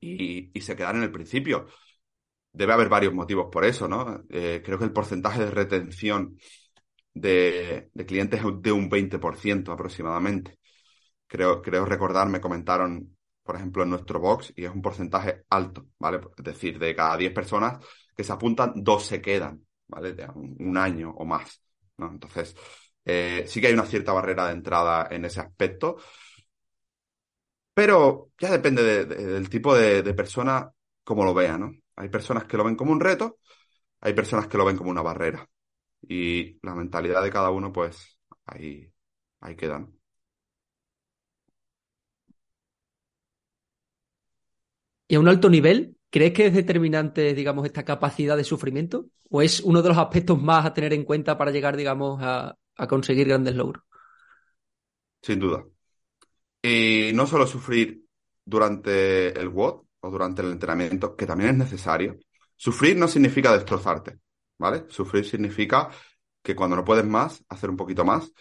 y, 0.00 0.50
y, 0.56 0.60
se 0.62 0.76
quedan 0.76 0.96
en 0.96 1.02
el 1.04 1.12
principio. 1.12 1.66
Debe 2.52 2.72
haber 2.72 2.88
varios 2.88 3.14
motivos 3.14 3.48
por 3.52 3.64
eso, 3.64 3.88
¿no? 3.88 4.24
Eh, 4.30 4.62
creo 4.64 4.78
que 4.78 4.84
el 4.84 4.92
porcentaje 4.92 5.40
de 5.44 5.50
retención 5.50 6.36
de, 7.14 7.90
de 7.92 8.06
clientes 8.06 8.40
es 8.40 8.46
de 8.62 8.72
un 8.72 8.90
20% 8.90 9.72
aproximadamente. 9.72 10.58
Creo, 11.26 11.62
creo 11.62 11.84
recordar, 11.84 12.28
me 12.28 12.40
comentaron, 12.40 13.16
por 13.42 13.56
ejemplo, 13.56 13.82
en 13.82 13.90
nuestro 13.90 14.20
box, 14.20 14.52
y 14.56 14.64
es 14.64 14.70
un 14.70 14.82
porcentaje 14.82 15.44
alto, 15.50 15.86
¿vale? 15.98 16.20
Es 16.36 16.44
decir, 16.44 16.78
de 16.78 16.94
cada 16.94 17.16
10 17.16 17.32
personas 17.32 17.84
que 18.16 18.24
se 18.24 18.32
apuntan, 18.32 18.72
dos 18.76 19.04
se 19.06 19.20
quedan, 19.22 19.62
¿vale? 19.88 20.14
De 20.14 20.26
un, 20.34 20.76
año 20.76 21.10
o 21.16 21.24
más, 21.24 21.62
¿no? 21.98 22.10
Entonces, 22.10 22.56
eh, 23.04 23.44
sí 23.46 23.60
que 23.60 23.68
hay 23.68 23.74
una 23.74 23.86
cierta 23.86 24.12
barrera 24.12 24.46
de 24.46 24.52
entrada 24.54 25.08
en 25.10 25.24
ese 25.24 25.40
aspecto, 25.40 25.96
pero 27.74 28.32
ya 28.38 28.50
depende 28.50 29.04
del 29.06 29.48
tipo 29.48 29.74
de, 29.76 30.02
persona 30.14 30.70
como 31.04 31.24
lo 31.24 31.32
vea, 31.34 31.56
¿no? 31.58 31.72
Hay 31.96 32.08
personas 32.08 32.44
que 32.44 32.56
lo 32.56 32.64
ven 32.64 32.76
como 32.76 32.92
un 32.92 33.00
reto, 33.00 33.38
hay 34.00 34.14
personas 34.14 34.48
que 34.48 34.58
lo 34.58 34.64
ven 34.64 34.76
como 34.76 34.90
una 34.90 35.02
barrera. 35.02 35.48
Y 36.02 36.58
la 36.66 36.74
mentalidad 36.74 37.22
de 37.22 37.30
cada 37.30 37.50
uno, 37.50 37.72
pues 37.72 38.18
ahí, 38.46 38.92
ahí 39.40 39.56
quedan. 39.56 39.98
¿Y 45.06 45.14
a 45.16 45.20
un 45.20 45.28
alto 45.28 45.48
nivel? 45.50 45.97
¿Crees 46.10 46.32
que 46.32 46.46
es 46.46 46.54
determinante, 46.54 47.34
digamos, 47.34 47.66
esta 47.66 47.84
capacidad 47.84 48.36
de 48.36 48.44
sufrimiento? 48.44 49.06
¿O 49.30 49.42
es 49.42 49.60
uno 49.60 49.82
de 49.82 49.90
los 49.90 49.98
aspectos 49.98 50.40
más 50.40 50.64
a 50.64 50.72
tener 50.72 50.92
en 50.92 51.04
cuenta 51.04 51.36
para 51.36 51.50
llegar, 51.50 51.76
digamos, 51.76 52.18
a, 52.22 52.56
conseguir 52.88 53.28
grandes 53.28 53.54
logros? 53.54 53.82
Sin 55.20 55.38
duda. 55.40 55.64
Y 56.62 57.10
no 57.14 57.26
solo 57.26 57.46
sufrir 57.46 58.02
durante 58.44 59.38
el 59.38 59.48
WOD 59.48 59.82
o 60.00 60.10
durante 60.10 60.42
el 60.42 60.52
entrenamiento, 60.52 61.14
que 61.14 61.26
también 61.26 61.50
es 61.50 61.56
necesario. 61.56 62.18
Sufrir 62.56 62.96
no 62.96 63.06
significa 63.08 63.52
destrozarte. 63.52 64.18
¿vale? 64.58 64.86
Sufrir 64.88 65.24
significa 65.24 65.90
que 66.42 66.54
cuando 66.54 66.76
no 66.76 66.84
puedes 66.84 67.04
más, 67.04 67.44
hacer 67.48 67.70
un 67.70 67.76
poquito 67.76 68.04
más, 68.04 68.32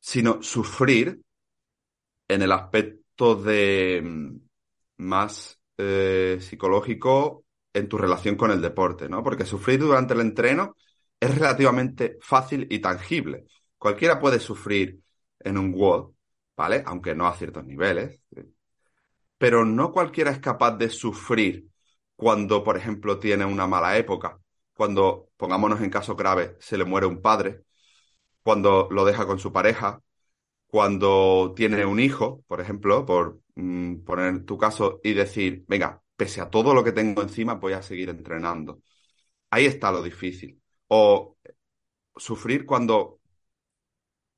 sino 0.00 0.42
sufrir 0.42 1.22
en 2.28 2.42
el 2.42 2.52
aspecto 2.52 3.36
de 3.36 4.02
mm, 4.02 4.40
más 4.98 5.60
eh, 5.82 6.38
psicológico 6.40 7.44
en 7.72 7.88
tu 7.88 7.98
relación 7.98 8.36
con 8.36 8.50
el 8.50 8.60
deporte, 8.60 9.08
¿no? 9.08 9.22
Porque 9.22 9.44
sufrir 9.44 9.80
durante 9.80 10.14
el 10.14 10.20
entreno 10.20 10.76
es 11.20 11.34
relativamente 11.34 12.18
fácil 12.20 12.66
y 12.70 12.80
tangible. 12.80 13.44
Cualquiera 13.78 14.20
puede 14.20 14.38
sufrir 14.40 15.00
en 15.40 15.58
un 15.58 15.72
WOD, 15.74 16.12
¿vale? 16.56 16.82
Aunque 16.86 17.14
no 17.14 17.26
a 17.26 17.34
ciertos 17.36 17.64
niveles. 17.64 18.20
Pero 19.38 19.64
no 19.64 19.92
cualquiera 19.92 20.30
es 20.30 20.38
capaz 20.38 20.76
de 20.76 20.88
sufrir 20.88 21.68
cuando, 22.16 22.62
por 22.62 22.76
ejemplo, 22.76 23.18
tiene 23.18 23.44
una 23.44 23.66
mala 23.66 23.96
época 23.96 24.38
cuando, 24.74 25.30
pongámonos 25.36 25.80
en 25.80 25.90
caso 25.90 26.16
grave, 26.16 26.56
se 26.60 26.76
le 26.76 26.84
muere 26.84 27.06
un 27.06 27.22
padre, 27.22 27.62
cuando 28.42 28.88
lo 28.90 29.04
deja 29.04 29.26
con 29.26 29.38
su 29.38 29.52
pareja, 29.52 30.02
cuando 30.68 31.54
tiene 31.56 31.86
un 31.86 32.00
hijo, 32.00 32.44
por 32.48 32.60
ejemplo, 32.60 33.06
por 33.06 33.41
mm, 33.56 33.96
poner 34.04 34.44
tu 34.44 34.58
caso 34.58 35.00
y 35.02 35.12
decir, 35.14 35.64
venga, 35.68 36.02
pese 36.16 36.40
a 36.40 36.50
todo 36.50 36.74
lo 36.74 36.84
que 36.84 36.92
tengo 36.92 37.22
encima, 37.22 37.54
voy 37.54 37.72
a 37.74 37.82
seguir 37.82 38.08
entrenando. 38.10 38.82
Ahí 39.50 39.66
está 39.66 39.92
lo 39.92 40.02
difícil. 40.02 40.60
O 40.88 41.36
sufrir 42.16 42.66
cuando 42.66 43.20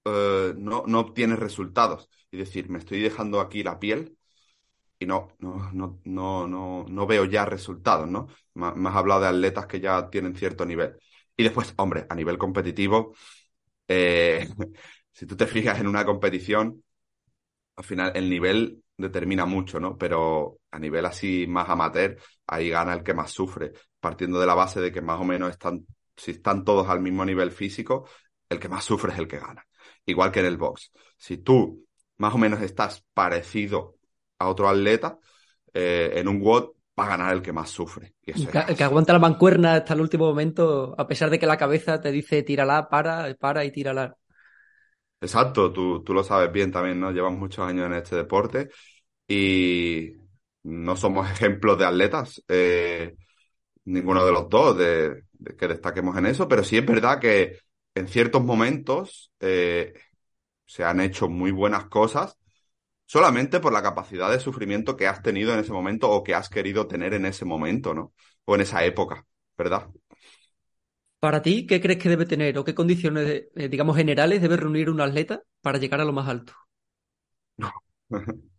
eh, 0.04 0.54
no, 0.56 0.84
no 0.86 1.00
obtienes 1.00 1.38
resultados 1.38 2.08
y 2.30 2.36
decir, 2.36 2.68
me 2.68 2.78
estoy 2.78 3.00
dejando 3.00 3.40
aquí 3.40 3.62
la 3.62 3.78
piel 3.78 4.16
y 4.98 5.06
no, 5.06 5.30
no, 5.40 5.70
no, 5.72 6.00
no, 6.04 6.48
no, 6.48 6.86
no 6.88 7.06
veo 7.06 7.24
ya 7.26 7.44
resultados, 7.46 8.08
¿no? 8.08 8.28
Me 8.54 8.68
has 8.88 8.96
hablado 8.96 9.22
de 9.22 9.28
atletas 9.28 9.66
que 9.66 9.80
ya 9.80 10.10
tienen 10.10 10.36
cierto 10.36 10.66
nivel. 10.66 10.96
Y 11.36 11.44
después, 11.44 11.74
hombre, 11.78 12.06
a 12.10 12.14
nivel 12.16 12.38
competitivo, 12.38 13.14
eh, 13.88 14.48
si 15.12 15.26
tú 15.26 15.36
te 15.36 15.46
fijas 15.48 15.80
en 15.80 15.88
una 15.88 16.06
competición, 16.06 16.84
al 17.76 17.84
final 17.84 18.12
el 18.16 18.30
nivel 18.30 18.83
determina 18.96 19.44
mucho, 19.46 19.80
¿no? 19.80 19.96
Pero 19.96 20.58
a 20.70 20.78
nivel 20.78 21.06
así 21.06 21.46
más 21.48 21.68
amateur, 21.68 22.16
ahí 22.46 22.70
gana 22.70 22.94
el 22.94 23.02
que 23.02 23.14
más 23.14 23.30
sufre, 23.30 23.72
partiendo 24.00 24.40
de 24.40 24.46
la 24.46 24.54
base 24.54 24.80
de 24.80 24.92
que 24.92 25.00
más 25.00 25.20
o 25.20 25.24
menos 25.24 25.50
están, 25.50 25.86
si 26.16 26.32
están 26.32 26.64
todos 26.64 26.88
al 26.88 27.00
mismo 27.00 27.24
nivel 27.24 27.50
físico, 27.50 28.08
el 28.48 28.58
que 28.58 28.68
más 28.68 28.84
sufre 28.84 29.12
es 29.12 29.18
el 29.18 29.28
que 29.28 29.38
gana. 29.38 29.66
Igual 30.06 30.30
que 30.30 30.40
en 30.40 30.46
el 30.46 30.56
box. 30.56 30.92
Si 31.16 31.38
tú 31.38 31.84
más 32.18 32.34
o 32.34 32.38
menos 32.38 32.60
estás 32.60 33.04
parecido 33.12 33.96
a 34.38 34.48
otro 34.48 34.68
atleta, 34.68 35.18
eh, 35.72 36.12
en 36.14 36.28
un 36.28 36.40
WOD 36.40 36.70
va 36.98 37.06
a 37.06 37.08
ganar 37.08 37.32
el 37.32 37.42
que 37.42 37.52
más 37.52 37.70
sufre. 37.70 38.14
el, 38.22 38.48
que, 38.48 38.84
aguanta 38.84 39.12
la 39.12 39.18
mancuerna 39.18 39.74
hasta 39.74 39.94
el 39.94 40.00
último 40.00 40.26
momento, 40.26 40.94
a 40.96 41.06
pesar 41.06 41.30
de 41.30 41.38
que 41.38 41.46
la 41.46 41.56
cabeza 41.56 42.00
te 42.00 42.12
dice 42.12 42.42
tírala, 42.42 42.88
para, 42.88 43.34
para 43.34 43.64
y 43.64 43.72
tírala. 43.72 44.16
Exacto, 45.24 45.72
tú, 45.72 46.02
tú 46.04 46.12
lo 46.12 46.22
sabes 46.22 46.52
bien 46.52 46.70
también, 46.70 47.00
¿no? 47.00 47.10
Llevamos 47.10 47.38
muchos 47.38 47.66
años 47.66 47.86
en 47.86 47.94
este 47.94 48.16
deporte 48.16 48.68
y 49.28 50.12
no 50.64 50.96
somos 50.96 51.30
ejemplos 51.32 51.78
de 51.78 51.86
atletas, 51.86 52.42
eh, 52.48 53.16
ninguno 53.86 54.24
de 54.26 54.32
los 54.32 54.48
dos, 54.50 54.78
de, 54.78 55.24
que 55.58 55.68
destaquemos 55.68 56.16
en 56.18 56.26
eso, 56.26 56.48
pero 56.48 56.64
sí 56.64 56.78
es 56.78 56.86
verdad 56.86 57.20
que 57.20 57.58
en 57.94 58.08
ciertos 58.08 58.44
momentos 58.44 59.32
eh, 59.40 59.94
se 60.66 60.84
han 60.84 61.00
hecho 61.00 61.28
muy 61.28 61.52
buenas 61.52 61.86
cosas 61.86 62.38
solamente 63.06 63.60
por 63.60 63.72
la 63.72 63.82
capacidad 63.82 64.30
de 64.30 64.40
sufrimiento 64.40 64.96
que 64.96 65.08
has 65.08 65.22
tenido 65.22 65.54
en 65.54 65.60
ese 65.60 65.72
momento 65.72 66.10
o 66.10 66.24
que 66.24 66.34
has 66.34 66.48
querido 66.50 66.86
tener 66.88 67.14
en 67.14 67.26
ese 67.26 67.44
momento, 67.46 67.94
¿no? 67.94 68.14
O 68.46 68.54
en 68.56 68.62
esa 68.62 68.84
época, 68.84 69.26
¿verdad? 69.58 69.88
Para 71.24 71.40
ti, 71.40 71.66
¿qué 71.66 71.80
crees 71.80 71.98
que 71.98 72.10
debe 72.10 72.26
tener 72.26 72.58
o 72.58 72.64
qué 72.64 72.74
condiciones, 72.74 73.44
eh, 73.54 73.68
digamos, 73.70 73.96
generales 73.96 74.42
debe 74.42 74.58
reunir 74.58 74.90
un 74.90 75.00
atleta 75.00 75.42
para 75.62 75.78
llegar 75.78 76.02
a 76.02 76.04
lo 76.04 76.12
más 76.12 76.28
alto? 76.28 76.52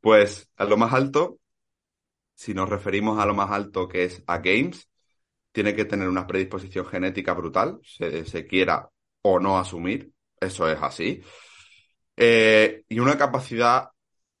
pues 0.00 0.48
a 0.54 0.64
lo 0.66 0.76
más 0.76 0.92
alto, 0.92 1.40
si 2.32 2.54
nos 2.54 2.68
referimos 2.68 3.18
a 3.18 3.26
lo 3.26 3.34
más 3.34 3.50
alto 3.50 3.88
que 3.88 4.04
es 4.04 4.22
a 4.28 4.38
Games, 4.38 4.88
tiene 5.50 5.74
que 5.74 5.84
tener 5.84 6.08
una 6.08 6.28
predisposición 6.28 6.86
genética 6.86 7.32
brutal, 7.32 7.80
se, 7.82 8.46
quiera 8.46 8.88
o 9.22 9.40
no 9.40 9.58
asumir, 9.58 10.12
eso 10.38 10.70
es 10.70 10.78
así. 10.80 11.20
Eh, 12.16 12.84
y 12.88 13.00
una 13.00 13.18
capacidad 13.18 13.88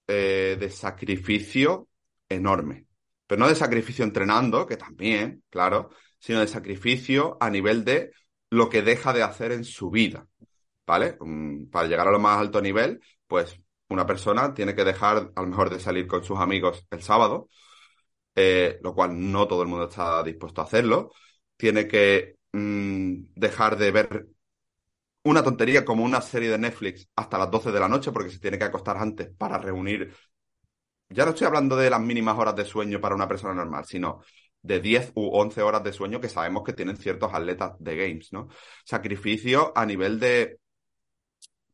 eh, 0.06 0.56
de 0.56 0.70
sacrificio 0.70 1.88
enorme. 2.28 2.86
Pero 3.26 3.40
no 3.40 3.48
de 3.48 3.56
sacrificio 3.56 4.04
entrenando, 4.04 4.68
que 4.68 4.76
también, 4.76 5.42
claro, 5.50 5.90
sino 6.26 6.40
de 6.40 6.48
sacrificio 6.48 7.36
a 7.40 7.48
nivel 7.50 7.84
de 7.84 8.10
lo 8.50 8.68
que 8.68 8.82
deja 8.82 9.12
de 9.12 9.22
hacer 9.22 9.52
en 9.52 9.62
su 9.64 9.90
vida. 9.90 10.26
¿Vale? 10.84 11.16
Mm, 11.20 11.66
para 11.70 11.86
llegar 11.86 12.08
a 12.08 12.10
lo 12.10 12.18
más 12.18 12.40
alto 12.40 12.60
nivel, 12.60 13.00
pues 13.28 13.60
una 13.88 14.06
persona 14.06 14.52
tiene 14.52 14.74
que 14.74 14.82
dejar 14.84 15.30
a 15.36 15.40
lo 15.40 15.46
mejor 15.46 15.70
de 15.70 15.78
salir 15.78 16.08
con 16.08 16.24
sus 16.24 16.40
amigos 16.40 16.84
el 16.90 17.00
sábado, 17.00 17.48
eh, 18.34 18.80
lo 18.82 18.92
cual 18.92 19.30
no 19.30 19.46
todo 19.46 19.62
el 19.62 19.68
mundo 19.68 19.88
está 19.88 20.22
dispuesto 20.24 20.60
a 20.60 20.64
hacerlo. 20.64 21.12
Tiene 21.56 21.86
que 21.86 22.38
mm, 22.52 23.26
dejar 23.36 23.76
de 23.78 23.90
ver 23.92 24.26
una 25.22 25.44
tontería 25.44 25.84
como 25.84 26.02
una 26.02 26.20
serie 26.20 26.50
de 26.50 26.58
Netflix 26.58 27.08
hasta 27.14 27.38
las 27.38 27.50
12 27.52 27.70
de 27.70 27.80
la 27.80 27.88
noche 27.88 28.10
porque 28.10 28.30
se 28.30 28.40
tiene 28.40 28.58
que 28.58 28.64
acostar 28.64 28.96
antes 28.96 29.28
para 29.28 29.58
reunir. 29.58 30.12
Ya 31.08 31.24
no 31.24 31.30
estoy 31.30 31.46
hablando 31.46 31.76
de 31.76 31.88
las 31.88 32.00
mínimas 32.00 32.36
horas 32.36 32.56
de 32.56 32.64
sueño 32.64 33.00
para 33.00 33.14
una 33.14 33.28
persona 33.28 33.54
normal, 33.54 33.84
sino 33.86 34.22
de 34.66 34.80
10 34.80 35.12
u 35.14 35.28
11 35.32 35.62
horas 35.62 35.82
de 35.84 35.92
sueño 35.92 36.20
que 36.20 36.28
sabemos 36.28 36.64
que 36.64 36.72
tienen 36.72 36.96
ciertos 36.96 37.32
atletas 37.32 37.72
de 37.78 37.96
games, 37.96 38.32
¿no? 38.32 38.48
Sacrificio 38.84 39.72
a 39.76 39.86
nivel 39.86 40.18
de, 40.18 40.58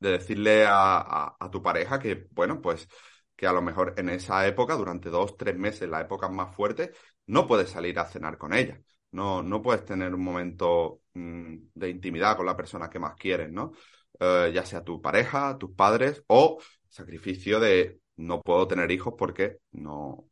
de 0.00 0.10
decirle 0.10 0.64
a, 0.66 1.36
a, 1.38 1.50
tu 1.50 1.62
pareja 1.62 1.98
que, 1.98 2.26
bueno, 2.32 2.60
pues 2.60 2.88
que 3.36 3.46
a 3.46 3.52
lo 3.52 3.62
mejor 3.62 3.94
en 3.96 4.08
esa 4.10 4.46
época, 4.46 4.74
durante 4.76 5.08
dos, 5.10 5.36
tres 5.36 5.56
meses, 5.56 5.88
la 5.88 6.00
época 6.00 6.28
más 6.28 6.54
fuerte, 6.54 6.92
no 7.26 7.46
puedes 7.46 7.70
salir 7.70 7.98
a 7.98 8.06
cenar 8.06 8.38
con 8.38 8.52
ella. 8.54 8.80
No, 9.12 9.42
no 9.42 9.62
puedes 9.62 9.84
tener 9.84 10.14
un 10.14 10.22
momento 10.24 11.02
mm, 11.14 11.56
de 11.74 11.88
intimidad 11.90 12.36
con 12.36 12.46
la 12.46 12.56
persona 12.56 12.88
que 12.90 12.98
más 12.98 13.14
quieres, 13.16 13.50
¿no? 13.50 13.72
Eh, 14.20 14.52
ya 14.54 14.64
sea 14.64 14.84
tu 14.84 15.00
pareja, 15.00 15.58
tus 15.58 15.72
padres 15.74 16.22
o 16.28 16.58
sacrificio 16.88 17.60
de 17.60 18.00
no 18.16 18.40
puedo 18.42 18.68
tener 18.68 18.90
hijos 18.90 19.14
porque 19.16 19.58
no, 19.72 20.26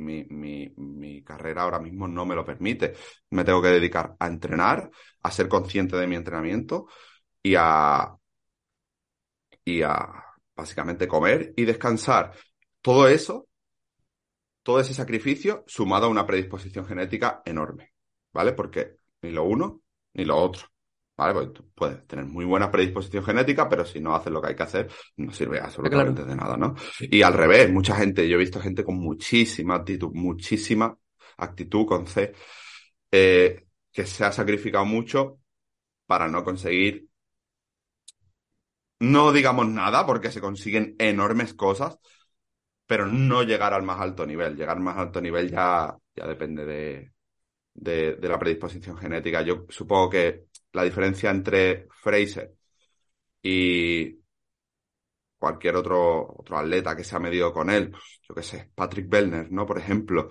mi, 0.00 0.24
mi, 0.24 0.72
mi, 0.76 1.22
carrera 1.22 1.62
ahora 1.62 1.78
mismo 1.78 2.08
no 2.08 2.26
me 2.26 2.34
lo 2.34 2.44
permite. 2.44 2.94
Me 3.30 3.44
tengo 3.44 3.62
que 3.62 3.68
dedicar 3.68 4.16
a 4.18 4.26
entrenar, 4.26 4.90
a 5.22 5.30
ser 5.30 5.48
consciente 5.48 5.96
de 5.96 6.06
mi 6.06 6.16
entrenamiento 6.16 6.86
y 7.42 7.54
a, 7.56 8.14
y 9.64 9.82
a 9.82 10.24
básicamente 10.56 11.08
comer 11.08 11.52
y 11.56 11.64
descansar. 11.64 12.32
Todo 12.82 13.08
eso 13.08 13.46
todo 14.62 14.80
ese 14.80 14.94
sacrificio 14.94 15.64
sumado 15.66 16.06
a 16.06 16.10
una 16.10 16.26
predisposición 16.26 16.86
genética 16.86 17.42
enorme, 17.44 17.92
¿vale? 18.32 18.52
Porque 18.52 18.96
ni 19.22 19.30
lo 19.30 19.44
uno 19.44 19.82
ni 20.14 20.24
lo 20.24 20.36
otro, 20.36 20.66
¿vale? 21.20 21.48
Tú 21.48 21.70
puedes 21.74 22.06
tener 22.06 22.24
muy 22.24 22.44
buena 22.44 22.70
predisposición 22.70 23.24
genética, 23.24 23.68
pero 23.68 23.84
si 23.84 24.00
no 24.00 24.14
haces 24.14 24.32
lo 24.32 24.40
que 24.40 24.48
hay 24.48 24.56
que 24.56 24.62
hacer, 24.62 24.88
no 25.16 25.32
sirve 25.32 25.60
absolutamente 25.60 26.24
de 26.24 26.34
nada, 26.34 26.56
¿no? 26.56 26.74
Y 27.00 27.22
al 27.22 27.34
revés, 27.34 27.70
mucha 27.70 27.94
gente, 27.96 28.28
yo 28.28 28.36
he 28.36 28.38
visto 28.38 28.60
gente 28.60 28.84
con 28.84 28.96
muchísima 28.96 29.76
actitud, 29.76 30.10
muchísima 30.12 30.96
actitud 31.38 31.86
con 31.86 32.06
C, 32.06 32.32
eh, 33.10 33.66
que 33.92 34.06
se 34.06 34.24
ha 34.24 34.32
sacrificado 34.32 34.84
mucho 34.84 35.38
para 36.06 36.28
no 36.28 36.42
conseguir, 36.44 37.08
no 39.00 39.32
digamos 39.32 39.68
nada, 39.68 40.06
porque 40.06 40.30
se 40.30 40.40
consiguen 40.40 40.96
enormes 40.98 41.54
cosas, 41.54 41.98
pero 42.86 43.06
no 43.06 43.44
llegar 43.44 43.72
al 43.72 43.82
más 43.84 44.00
alto 44.00 44.26
nivel. 44.26 44.56
Llegar 44.56 44.76
al 44.76 44.82
más 44.82 44.98
alto 44.98 45.20
nivel 45.20 45.50
ya, 45.50 45.96
ya 46.16 46.26
depende 46.26 46.64
de, 46.66 47.12
de, 47.74 48.28
la 48.28 48.38
predisposición 48.38 48.96
genética. 48.96 49.42
Yo 49.42 49.66
supongo 49.68 50.10
que 50.10 50.46
la 50.72 50.84
diferencia 50.84 51.30
entre 51.30 51.88
Fraser 52.02 52.54
y 53.42 54.20
cualquier 55.38 55.76
otro, 55.76 56.34
otro 56.38 56.58
atleta 56.58 56.96
que 56.96 57.04
se 57.04 57.16
ha 57.16 57.18
medido 57.18 57.52
con 57.52 57.70
él, 57.70 57.92
yo 58.28 58.34
qué 58.34 58.42
sé, 58.42 58.70
Patrick 58.74 59.08
Bellner, 59.08 59.50
¿no? 59.50 59.66
Por 59.66 59.78
ejemplo, 59.78 60.28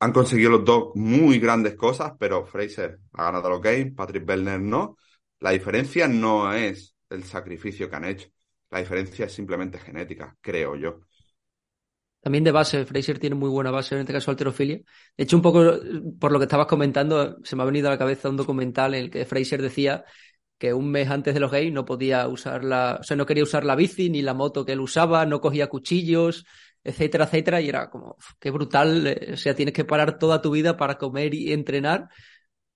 han 0.00 0.12
conseguido 0.12 0.50
los 0.50 0.64
dos 0.64 0.90
muy 0.94 1.38
grandes 1.40 1.74
cosas, 1.74 2.12
pero 2.18 2.46
Fraser 2.46 3.00
ha 3.14 3.24
ganado 3.24 3.50
los 3.50 3.60
games, 3.60 3.94
Patrick 3.94 4.24
Bellner 4.24 4.60
no. 4.60 4.96
La 5.40 5.50
diferencia 5.50 6.06
no 6.08 6.52
es 6.52 6.96
el 7.10 7.24
sacrificio 7.24 7.90
que 7.90 7.96
han 7.96 8.04
hecho. 8.04 8.28
La 8.70 8.78
diferencia 8.80 9.26
es 9.26 9.32
simplemente 9.32 9.78
genética, 9.78 10.36
creo 10.40 10.76
yo. 10.76 11.00
También 12.20 12.44
de 12.44 12.50
base, 12.50 12.84
Fraser 12.84 13.18
tiene 13.18 13.36
muy 13.36 13.48
buena 13.48 13.70
base, 13.70 13.94
en 13.94 14.00
este 14.02 14.12
caso 14.12 14.30
alterofilia. 14.30 14.76
De 15.16 15.24
hecho, 15.24 15.36
un 15.36 15.42
poco 15.42 15.78
por 16.18 16.32
lo 16.32 16.38
que 16.38 16.44
estabas 16.44 16.66
comentando, 16.66 17.38
se 17.44 17.56
me 17.56 17.62
ha 17.62 17.66
venido 17.66 17.88
a 17.88 17.92
la 17.92 17.98
cabeza 17.98 18.28
un 18.28 18.36
documental 18.36 18.94
en 18.94 19.04
el 19.04 19.10
que 19.10 19.24
Fraser 19.24 19.62
decía 19.62 20.04
que 20.58 20.74
un 20.74 20.90
mes 20.90 21.08
antes 21.08 21.34
de 21.34 21.40
los 21.40 21.50
gays 21.50 21.72
no 21.72 21.84
podía 21.84 22.26
usar 22.26 22.64
la, 22.64 22.98
o 23.00 23.04
sea, 23.04 23.16
no 23.16 23.26
quería 23.26 23.44
usar 23.44 23.64
la 23.64 23.76
bici 23.76 24.10
ni 24.10 24.22
la 24.22 24.34
moto 24.34 24.64
que 24.64 24.72
él 24.72 24.80
usaba, 24.80 25.24
no 25.24 25.40
cogía 25.40 25.68
cuchillos, 25.68 26.44
etcétera, 26.82 27.24
etcétera, 27.24 27.60
y 27.60 27.68
era 27.68 27.88
como, 27.90 28.16
qué 28.40 28.50
brutal, 28.50 29.06
eh, 29.06 29.30
o 29.34 29.36
sea, 29.36 29.54
tienes 29.54 29.74
que 29.74 29.84
parar 29.84 30.18
toda 30.18 30.42
tu 30.42 30.50
vida 30.50 30.76
para 30.76 30.98
comer 30.98 31.34
y 31.34 31.52
entrenar 31.52 32.08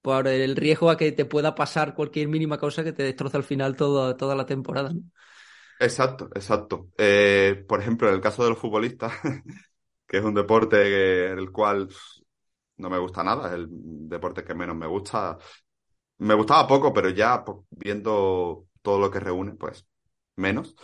por 0.03 0.29
el 0.29 0.57
riesgo 0.57 0.91
a 0.91 0.97
que 0.97 1.13
te 1.13 1.25
pueda 1.25 1.55
pasar 1.55 1.95
cualquier 1.95 2.29
mínima 2.29 2.59
cosa 2.59 2.85
que 2.85 2.93
te 2.93 3.05
destroza 3.05 3.39
al 3.39 3.45
final 3.45 3.77
toda, 3.77 4.17
toda 4.17 4.35
la 4.35 4.47
temporada. 4.47 4.93
Exacto, 5.83 6.29
exacto. 6.35 6.91
Eh, 6.97 7.65
por 7.69 7.81
ejemplo, 7.81 8.09
en 8.09 8.15
el 8.15 8.21
caso 8.21 8.45
de 8.45 8.51
los 8.51 8.59
futbolistas, 8.59 9.13
que 10.07 10.19
es 10.19 10.25
un 10.25 10.35
deporte 10.35 11.31
en 11.33 11.39
el 11.39 11.51
cual 11.51 11.89
no 12.79 12.91
me 12.91 12.99
gusta 12.99 13.25
nada, 13.25 13.49
es 13.49 13.55
el 13.55 13.69
deporte 13.71 14.45
que 14.45 14.55
menos 14.55 14.77
me 14.77 14.87
gusta. 14.87 15.39
Me 16.19 16.35
gustaba 16.35 16.69
poco, 16.69 16.93
pero 16.93 17.11
ya 17.11 17.45
viendo 17.71 18.67
todo 18.83 19.01
lo 19.01 19.11
que 19.11 19.21
reúne, 19.21 19.55
pues 19.55 19.87
menos. 20.37 20.77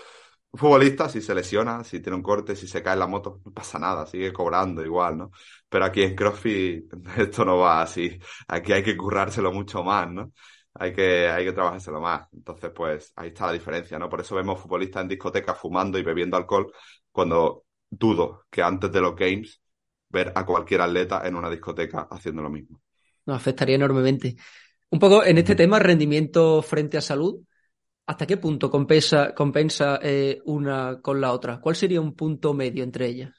Futbolista, 0.54 1.08
si 1.08 1.20
se 1.22 1.34
lesiona, 1.34 1.84
si 1.84 2.00
tiene 2.00 2.16
un 2.16 2.22
corte, 2.22 2.56
si 2.56 2.68
se 2.68 2.82
cae 2.82 2.94
en 2.94 3.00
la 3.00 3.06
moto, 3.08 3.40
no 3.44 3.52
pasa 3.52 3.78
nada, 3.78 4.06
sigue 4.06 4.32
cobrando 4.32 4.84
igual, 4.84 5.18
¿no? 5.18 5.32
Pero 5.68 5.84
aquí 5.86 6.02
en 6.02 6.16
CrossFit 6.16 6.92
esto 7.18 7.44
no 7.44 7.58
va 7.58 7.82
así. 7.82 8.18
Aquí 8.48 8.72
hay 8.72 8.82
que 8.84 8.96
currárselo 8.96 9.52
mucho 9.52 9.84
más, 9.84 10.10
¿no? 10.10 10.32
Hay 10.74 10.92
que, 10.92 11.28
hay 11.28 11.44
que 11.44 11.52
trabajárselo 11.52 12.00
más. 12.00 12.28
Entonces, 12.32 12.70
pues 12.74 13.12
ahí 13.16 13.28
está 13.28 13.46
la 13.46 13.52
diferencia, 13.52 13.98
¿no? 13.98 14.08
Por 14.08 14.20
eso 14.20 14.34
vemos 14.36 14.60
futbolistas 14.60 15.02
en 15.02 15.08
discotecas 15.08 15.58
fumando 15.58 15.98
y 15.98 16.02
bebiendo 16.02 16.36
alcohol 16.36 16.72
cuando 17.10 17.64
dudo 17.90 18.44
que 18.50 18.62
antes 18.62 18.92
de 18.92 19.00
los 19.00 19.16
games 19.16 19.60
ver 20.08 20.32
a 20.34 20.44
cualquier 20.44 20.80
atleta 20.80 21.26
en 21.26 21.36
una 21.36 21.50
discoteca 21.50 22.08
haciendo 22.10 22.42
lo 22.42 22.50
mismo. 22.50 22.80
Nos 23.26 23.36
afectaría 23.36 23.76
enormemente. 23.76 24.36
Un 24.90 24.98
poco 24.98 25.24
en 25.24 25.38
este 25.38 25.54
tema, 25.54 25.78
rendimiento 25.78 26.62
frente 26.62 26.96
a 26.96 27.02
salud, 27.02 27.40
¿hasta 28.06 28.26
qué 28.26 28.38
punto 28.38 28.70
compensa, 28.70 29.34
compensa 29.34 29.98
eh, 30.02 30.40
una 30.46 31.00
con 31.02 31.20
la 31.20 31.32
otra? 31.32 31.60
¿Cuál 31.60 31.76
sería 31.76 32.00
un 32.00 32.14
punto 32.14 32.54
medio 32.54 32.84
entre 32.84 33.06
ellas? 33.06 33.30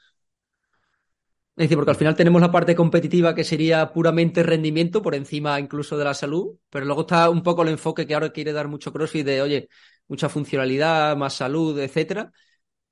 Es 1.59 1.65
decir, 1.65 1.75
porque 1.75 1.91
al 1.91 1.97
final 1.97 2.15
tenemos 2.15 2.39
la 2.39 2.53
parte 2.53 2.73
competitiva 2.73 3.35
que 3.35 3.43
sería 3.43 3.91
puramente 3.91 4.43
rendimiento 4.43 5.01
por 5.01 5.13
encima 5.13 5.59
incluso 5.59 5.97
de 5.97 6.05
la 6.05 6.13
salud, 6.13 6.55
pero 6.69 6.85
luego 6.85 7.01
está 7.01 7.29
un 7.29 7.43
poco 7.43 7.63
el 7.63 7.67
enfoque 7.67 8.07
que 8.07 8.13
ahora 8.13 8.29
quiere 8.31 8.53
dar 8.53 8.69
mucho 8.69 8.93
CrossFit 8.93 9.25
de, 9.25 9.41
oye, 9.41 9.67
mucha 10.07 10.29
funcionalidad, 10.29 11.17
más 11.17 11.33
salud, 11.33 11.77
etcétera. 11.77 12.31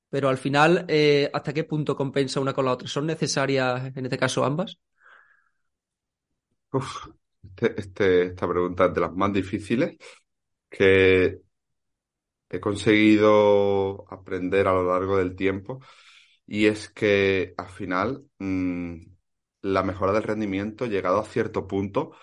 Pero 0.10 0.28
al 0.28 0.38
final, 0.38 0.84
eh, 0.90 1.30
¿hasta 1.34 1.54
qué 1.54 1.64
punto 1.64 1.96
compensa 1.96 2.42
una 2.42 2.52
con 2.54 2.66
la 2.66 2.74
otra? 2.74 2.90
¿Son 2.90 3.06
necesarias 3.06 3.96
en 3.96 4.06
este 4.06 4.18
caso 4.18 4.44
ambas? 4.44 4.78
Uf, 6.74 7.08
este, 7.42 7.80
este 7.80 8.24
esta 8.28 8.50
pregunta 8.50 8.88
es 8.88 8.94
de 8.94 9.00
las 9.00 9.14
más 9.14 9.32
difíciles 9.32 9.96
que 10.70 11.40
he 12.50 12.60
conseguido 12.60 14.06
aprender 14.12 14.68
a 14.68 14.74
lo 14.74 14.92
largo 14.92 15.18
del 15.18 15.38
tiempo 15.38 15.80
y 16.48 16.68
es 16.68 16.90
que 16.90 17.54
al 17.58 17.70
final 17.70 18.26
mm, 18.40 18.96
la 19.64 19.84
mejora 19.84 20.14
del 20.14 20.24
rendimiento, 20.24 20.88
llegado 20.88 21.20
a 21.20 21.26
cierto 21.26 21.68
punto, 21.68 22.14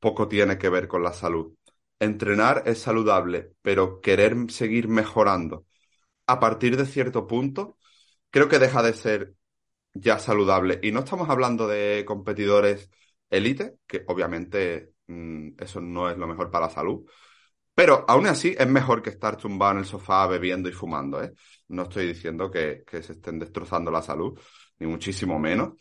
poco 0.00 0.28
tiene 0.28 0.58
que 0.58 0.68
ver 0.68 0.88
con 0.88 1.02
la 1.02 1.12
salud. 1.12 1.54
Entrenar 2.00 2.62
es 2.66 2.80
saludable, 2.80 3.52
pero 3.62 4.00
querer 4.00 4.36
seguir 4.50 4.88
mejorando 4.88 5.66
a 6.26 6.40
partir 6.40 6.76
de 6.76 6.86
cierto 6.86 7.26
punto, 7.26 7.78
creo 8.30 8.48
que 8.48 8.58
deja 8.58 8.82
de 8.82 8.94
ser 8.94 9.34
ya 9.94 10.18
saludable. 10.18 10.80
Y 10.82 10.92
no 10.92 11.00
estamos 11.00 11.28
hablando 11.30 11.66
de 11.68 12.04
competidores 12.06 12.90
élite, 13.30 13.78
que 13.86 14.04
obviamente 14.08 14.92
mm, 15.08 15.50
eso 15.58 15.80
no 15.80 16.10
es 16.10 16.18
lo 16.18 16.26
mejor 16.28 16.50
para 16.50 16.66
la 16.66 16.72
salud, 16.72 17.06
pero 17.78 18.04
aún 18.08 18.26
así 18.26 18.56
es 18.58 18.66
mejor 18.66 19.02
que 19.02 19.10
estar 19.10 19.36
tumbado 19.36 19.70
en 19.74 19.78
el 19.78 19.84
sofá 19.84 20.26
bebiendo 20.26 20.68
y 20.68 20.72
fumando, 20.72 21.22
¿eh? 21.22 21.32
No 21.68 21.84
estoy 21.84 22.08
diciendo 22.08 22.50
que, 22.50 22.82
se 22.90 23.12
estén 23.12 23.38
destrozando 23.38 23.88
la 23.88 24.02
salud, 24.02 24.36
ni 24.80 24.88
muchísimo 24.88 25.38
menos. 25.38 25.74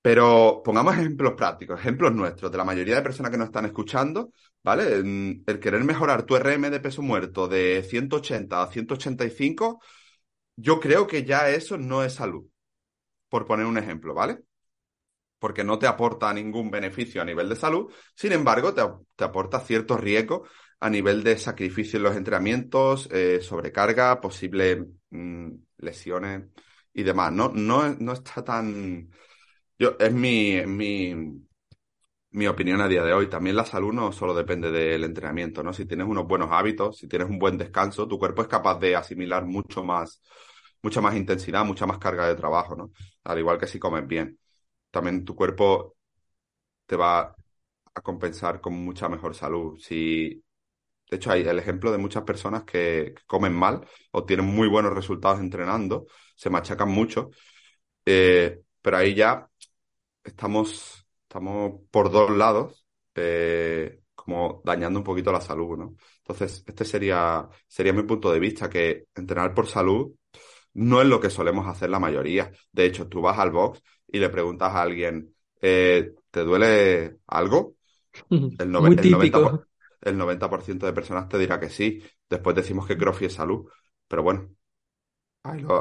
Pero 0.00 0.62
pongamos 0.64 0.94
ejemplos 0.94 1.32
prácticos, 1.36 1.80
ejemplos 1.80 2.14
nuestros, 2.14 2.52
de 2.52 2.58
la 2.58 2.64
mayoría 2.64 2.94
de 2.94 3.02
personas 3.02 3.32
que 3.32 3.36
nos 3.36 3.48
están 3.48 3.64
escuchando, 3.64 4.30
¿vale? 4.62 4.84
El 4.94 5.58
querer 5.60 5.82
mejorar 5.82 6.22
tu 6.22 6.36
RM 6.36 6.70
de 6.70 6.78
peso 6.78 7.02
muerto 7.02 7.48
de 7.48 7.82
180 7.82 8.62
a 8.62 8.68
185, 8.68 9.80
yo 10.54 10.78
creo 10.78 11.08
que 11.08 11.24
ya 11.24 11.50
eso 11.50 11.78
no 11.78 12.04
es 12.04 12.14
salud, 12.14 12.46
por 13.28 13.44
poner 13.44 13.66
un 13.66 13.78
ejemplo, 13.78 14.14
¿vale? 14.14 14.38
Porque 15.40 15.64
no 15.64 15.80
te 15.80 15.88
aporta 15.88 16.32
ningún 16.32 16.70
beneficio 16.70 17.20
a 17.20 17.24
nivel 17.24 17.48
de 17.48 17.56
salud, 17.56 17.92
sin 18.14 18.30
embargo, 18.30 18.72
te, 18.72 18.82
te 19.16 19.24
aporta 19.24 19.58
cierto 19.58 19.96
riesgo 19.96 20.46
a 20.80 20.90
nivel 20.90 21.22
de 21.24 21.38
sacrificio 21.38 21.96
en 21.98 22.02
los 22.04 22.16
entrenamientos, 22.16 23.08
eh, 23.12 23.40
sobrecarga, 23.42 24.20
posibles 24.20 24.80
mm, 25.10 25.50
lesiones 25.78 26.44
y 26.92 27.02
demás. 27.02 27.32
No, 27.32 27.50
no, 27.54 27.94
no 27.94 28.12
está 28.12 28.44
tan... 28.44 29.10
Yo, 29.78 29.96
es 30.00 30.12
mi, 30.12 30.64
mi, 30.66 31.14
mi 32.30 32.46
opinión 32.46 32.80
a 32.80 32.88
día 32.88 33.02
de 33.04 33.12
hoy. 33.12 33.28
También 33.28 33.56
la 33.56 33.64
salud 33.64 33.92
no 33.92 34.12
solo 34.12 34.34
depende 34.34 34.70
del 34.70 35.04
entrenamiento, 35.04 35.62
¿no? 35.62 35.72
Si 35.72 35.86
tienes 35.86 36.06
unos 36.06 36.26
buenos 36.26 36.50
hábitos, 36.52 36.98
si 36.98 37.08
tienes 37.08 37.28
un 37.28 37.38
buen 37.38 37.56
descanso, 37.58 38.06
tu 38.08 38.18
cuerpo 38.18 38.42
es 38.42 38.48
capaz 38.48 38.78
de 38.78 38.96
asimilar 38.96 39.44
mucho 39.46 39.84
más, 39.84 40.22
mucha 40.82 41.00
más 41.00 41.16
intensidad, 41.16 41.64
mucha 41.64 41.86
más 41.86 41.98
carga 41.98 42.26
de 42.28 42.34
trabajo, 42.36 42.76
¿no? 42.76 42.92
Al 43.24 43.38
igual 43.38 43.58
que 43.58 43.66
si 43.66 43.78
comes 43.78 44.06
bien. 44.06 44.38
También 44.90 45.24
tu 45.24 45.34
cuerpo 45.36 45.96
te 46.86 46.96
va 46.96 47.36
a 47.94 48.00
compensar 48.02 48.60
con 48.60 48.74
mucha 48.74 49.08
mejor 49.08 49.34
salud. 49.34 49.78
Si, 49.80 50.42
de 51.10 51.16
hecho, 51.16 51.30
hay 51.30 51.42
el 51.42 51.58
ejemplo 51.58 51.92
de 51.92 51.98
muchas 51.98 52.24
personas 52.24 52.64
que, 52.64 53.14
comen 53.26 53.52
mal 53.54 53.86
o 54.12 54.24
tienen 54.24 54.46
muy 54.46 54.68
buenos 54.68 54.92
resultados 54.92 55.40
entrenando, 55.40 56.06
se 56.34 56.50
machacan 56.50 56.88
mucho, 56.90 57.30
eh, 58.04 58.60
pero 58.82 58.96
ahí 58.98 59.14
ya 59.14 59.48
estamos, 60.24 61.06
estamos 61.22 61.80
por 61.90 62.10
dos 62.10 62.30
lados, 62.30 62.86
eh, 63.14 64.00
como 64.14 64.62
dañando 64.64 65.00
un 65.00 65.04
poquito 65.04 65.32
la 65.32 65.40
salud, 65.40 65.78
¿no? 65.78 65.96
Entonces, 66.18 66.64
este 66.66 66.84
sería, 66.84 67.48
sería 67.68 67.92
mi 67.92 68.02
punto 68.02 68.32
de 68.32 68.40
vista, 68.40 68.68
que 68.68 69.06
entrenar 69.14 69.54
por 69.54 69.68
salud 69.68 70.12
no 70.74 71.00
es 71.00 71.08
lo 71.08 71.20
que 71.20 71.30
solemos 71.30 71.66
hacer 71.66 71.88
la 71.88 71.98
mayoría. 71.98 72.52
De 72.70 72.84
hecho, 72.84 73.08
tú 73.08 73.22
vas 73.22 73.38
al 73.38 73.50
box 73.50 73.82
y 74.08 74.18
le 74.18 74.28
preguntas 74.28 74.74
a 74.74 74.82
alguien, 74.82 75.34
eh, 75.62 76.12
¿te 76.30 76.40
duele 76.40 77.18
algo? 77.26 77.76
El, 78.30 78.68
Muy 78.68 78.96
típico. 78.96 79.64
El 80.06 80.18
90%, 80.18 80.86
de 80.86 80.92
personas 80.92 81.28
te 81.28 81.38
dirá 81.38 81.60
que 81.60 81.70
sí. 81.70 82.02
Después 82.28 82.56
decimos 82.56 82.86
que 82.86 82.96
CrossFit 82.98 83.28
es 83.28 83.34
salud. 83.34 83.68
Pero 84.08 84.22
bueno, 84.22 84.50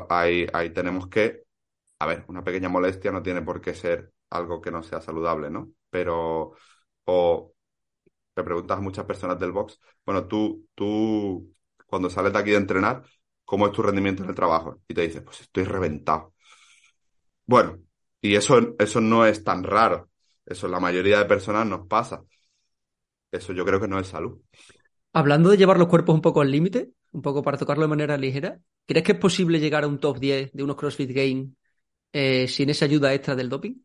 ahí, 0.10 0.48
ahí, 0.54 0.70
tenemos 0.72 1.08
que, 1.08 1.44
a 2.00 2.06
ver, 2.08 2.26
una 2.28 2.44
pequeña 2.44 2.70
molestia 2.70 3.12
no 3.12 3.24
tiene 3.24 3.42
por 3.42 3.62
qué 3.62 3.74
ser 3.74 4.14
algo 4.30 4.62
que 4.62 4.72
no 4.72 4.84
sea 4.84 5.02
saludable, 5.02 5.50
¿no? 5.50 5.72
Pero, 5.90 6.54
o 7.06 7.54
le 8.36 8.44
preguntas 8.44 8.78
a 8.78 8.82
muchas 8.82 9.06
personas 9.06 9.40
del 9.40 9.52
box, 9.52 9.80
bueno, 10.06 10.28
tú, 10.28 10.68
tú, 10.76 11.54
cuando 11.88 12.10
sales 12.10 12.34
de 12.34 12.40
aquí 12.40 12.52
de 12.52 12.58
entrenar, 12.58 13.04
¿cómo 13.46 13.68
es 13.68 13.74
tu 13.74 13.82
rendimiento 13.84 14.24
en 14.24 14.30
el 14.30 14.36
trabajo? 14.36 14.82
Y 14.88 14.94
te 14.94 15.02
dices, 15.04 15.22
pues 15.24 15.42
estoy 15.42 15.66
reventado. 15.66 16.34
Bueno, 17.46 17.80
y 18.22 18.36
eso, 18.36 18.76
eso 18.80 19.02
no 19.02 19.26
es 19.26 19.44
tan 19.44 19.64
raro. 19.64 20.10
Eso 20.46 20.68
la 20.68 20.80
mayoría 20.80 21.20
de 21.20 21.26
personas 21.26 21.66
nos 21.68 21.88
pasa. 21.88 22.24
Eso 23.36 23.54
yo 23.54 23.66
creo 23.66 23.80
que 23.80 23.88
no 23.88 24.00
es 24.00 24.08
salud. 24.08 24.40
Hablando 25.14 25.50
de 25.50 25.58
llevar 25.58 25.78
los 25.78 25.88
cuerpos 25.88 26.14
un 26.16 26.22
poco 26.22 26.42
al 26.42 26.52
límite, 26.52 26.92
un 27.12 27.22
poco 27.22 27.42
para 27.42 27.58
tocarlo 27.58 27.84
de 27.84 27.88
manera 27.90 28.18
ligera, 28.18 28.60
¿crees 28.86 29.04
que 29.06 29.14
es 29.14 29.18
posible 29.20 29.60
llegar 29.60 29.84
a 29.84 29.88
un 29.88 30.00
top 30.00 30.20
10 30.20 30.52
de 30.54 30.64
unos 30.64 30.76
CrossFit 30.76 31.12
Games 31.12 31.50
eh, 32.14 32.48
sin 32.48 32.70
esa 32.70 32.86
ayuda 32.86 33.14
extra 33.14 33.36
del 33.36 33.50
doping? 33.50 33.76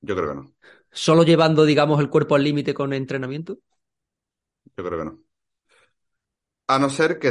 Yo 0.00 0.16
creo 0.16 0.28
que 0.30 0.34
no. 0.36 0.54
¿Solo 0.90 1.22
llevando, 1.24 1.64
digamos, 1.64 2.00
el 2.00 2.08
cuerpo 2.10 2.34
al 2.34 2.44
límite 2.44 2.74
con 2.74 2.92
entrenamiento? 2.92 3.58
Yo 4.76 4.84
creo 4.84 4.98
que 4.98 5.04
no. 5.04 5.18
A 6.74 6.78
no 6.78 6.88
ser 6.98 7.18
que 7.18 7.30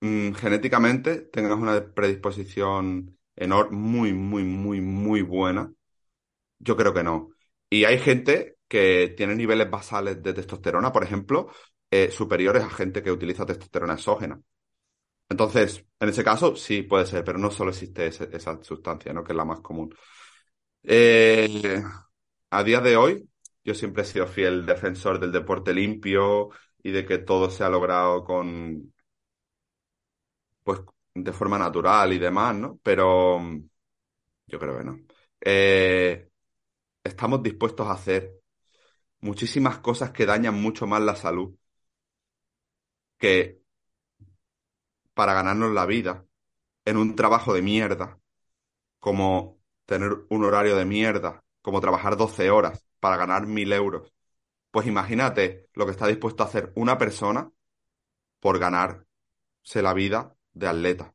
mm, 0.00 0.32
genéticamente 0.34 1.22
tengas 1.22 1.58
una 1.58 1.92
predisposición 1.94 3.18
enorme, 3.36 3.76
muy, 3.76 4.12
muy, 4.12 4.44
muy, 4.44 4.80
muy 4.80 5.22
buena 5.22 5.72
yo 6.60 6.76
creo 6.76 6.94
que 6.94 7.04
no. 7.04 7.30
Y 7.70 7.86
hay 7.86 8.00
gente 8.00 8.57
que 8.68 9.14
tiene 9.16 9.34
niveles 9.34 9.70
basales 9.70 10.22
de 10.22 10.34
testosterona, 10.34 10.92
por 10.92 11.04
ejemplo, 11.04 11.48
eh, 11.90 12.10
superiores 12.10 12.62
a 12.64 12.70
gente 12.70 13.02
que 13.02 13.10
utiliza 13.12 13.46
testosterona 13.46 13.94
exógena. 13.94 14.40
Entonces, 15.28 15.84
en 16.00 16.08
ese 16.08 16.24
caso, 16.24 16.56
sí 16.56 16.82
puede 16.82 17.06
ser, 17.06 17.24
pero 17.24 17.38
no 17.38 17.50
solo 17.50 17.70
existe 17.70 18.06
esa 18.06 18.62
sustancia, 18.62 19.12
¿no? 19.12 19.24
Que 19.24 19.32
es 19.32 19.36
la 19.36 19.44
más 19.44 19.60
común. 19.60 19.94
Eh, 20.82 21.82
a 22.50 22.64
día 22.64 22.80
de 22.80 22.96
hoy, 22.96 23.28
yo 23.64 23.74
siempre 23.74 24.02
he 24.02 24.06
sido 24.06 24.26
fiel 24.26 24.66
defensor 24.66 25.18
del 25.20 25.32
deporte 25.32 25.72
limpio 25.74 26.50
y 26.82 26.90
de 26.92 27.04
que 27.06 27.18
todo 27.18 27.50
se 27.50 27.64
ha 27.64 27.68
logrado 27.68 28.24
con, 28.24 28.92
pues, 30.62 30.80
de 31.14 31.32
forma 31.32 31.58
natural 31.58 32.12
y 32.12 32.18
demás, 32.18 32.54
¿no? 32.56 32.78
Pero 32.82 33.40
yo 34.46 34.58
creo 34.58 34.78
que 34.78 34.84
no. 34.84 34.98
Eh, 35.40 36.28
estamos 37.04 37.42
dispuestos 37.42 37.86
a 37.86 37.92
hacer 37.92 38.37
muchísimas 39.20 39.78
cosas 39.78 40.10
que 40.12 40.26
dañan 40.26 40.54
mucho 40.54 40.86
más 40.86 41.02
la 41.02 41.16
salud 41.16 41.54
que 43.18 43.60
para 45.14 45.34
ganarnos 45.34 45.72
la 45.72 45.86
vida 45.86 46.24
en 46.84 46.96
un 46.96 47.16
trabajo 47.16 47.52
de 47.52 47.62
mierda, 47.62 48.18
como 48.98 49.58
tener 49.84 50.12
un 50.28 50.44
horario 50.44 50.76
de 50.76 50.84
mierda, 50.84 51.44
como 51.60 51.80
trabajar 51.80 52.16
12 52.16 52.50
horas 52.50 52.86
para 53.00 53.16
ganar 53.16 53.46
mil 53.46 53.72
euros. 53.72 54.12
Pues 54.70 54.86
imagínate 54.86 55.68
lo 55.74 55.86
que 55.86 55.92
está 55.92 56.06
dispuesto 56.06 56.42
a 56.42 56.46
hacer 56.46 56.72
una 56.76 56.96
persona 56.98 57.50
por 58.40 58.58
ganarse 58.58 59.82
la 59.82 59.92
vida 59.92 60.36
de 60.52 60.68
atleta 60.68 61.14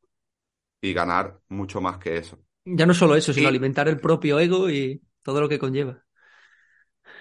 y 0.82 0.94
ganar 0.94 1.40
mucho 1.48 1.80
más 1.80 1.98
que 1.98 2.18
eso. 2.18 2.38
Ya 2.66 2.86
no 2.86 2.94
solo 2.94 3.16
eso, 3.16 3.34
sino 3.34 3.48
alimentar 3.48 3.88
el 3.88 4.00
propio 4.00 4.40
ego 4.40 4.70
y 4.70 5.02
todo 5.22 5.42
lo 5.42 5.50
que 5.50 5.60
conlleva. 5.60 6.04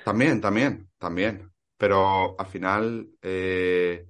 También, 0.03 0.41
también, 0.41 0.91
también. 0.99 1.53
Pero 1.77 2.39
al 2.39 2.47
final 2.47 3.09
eh, 3.23 4.07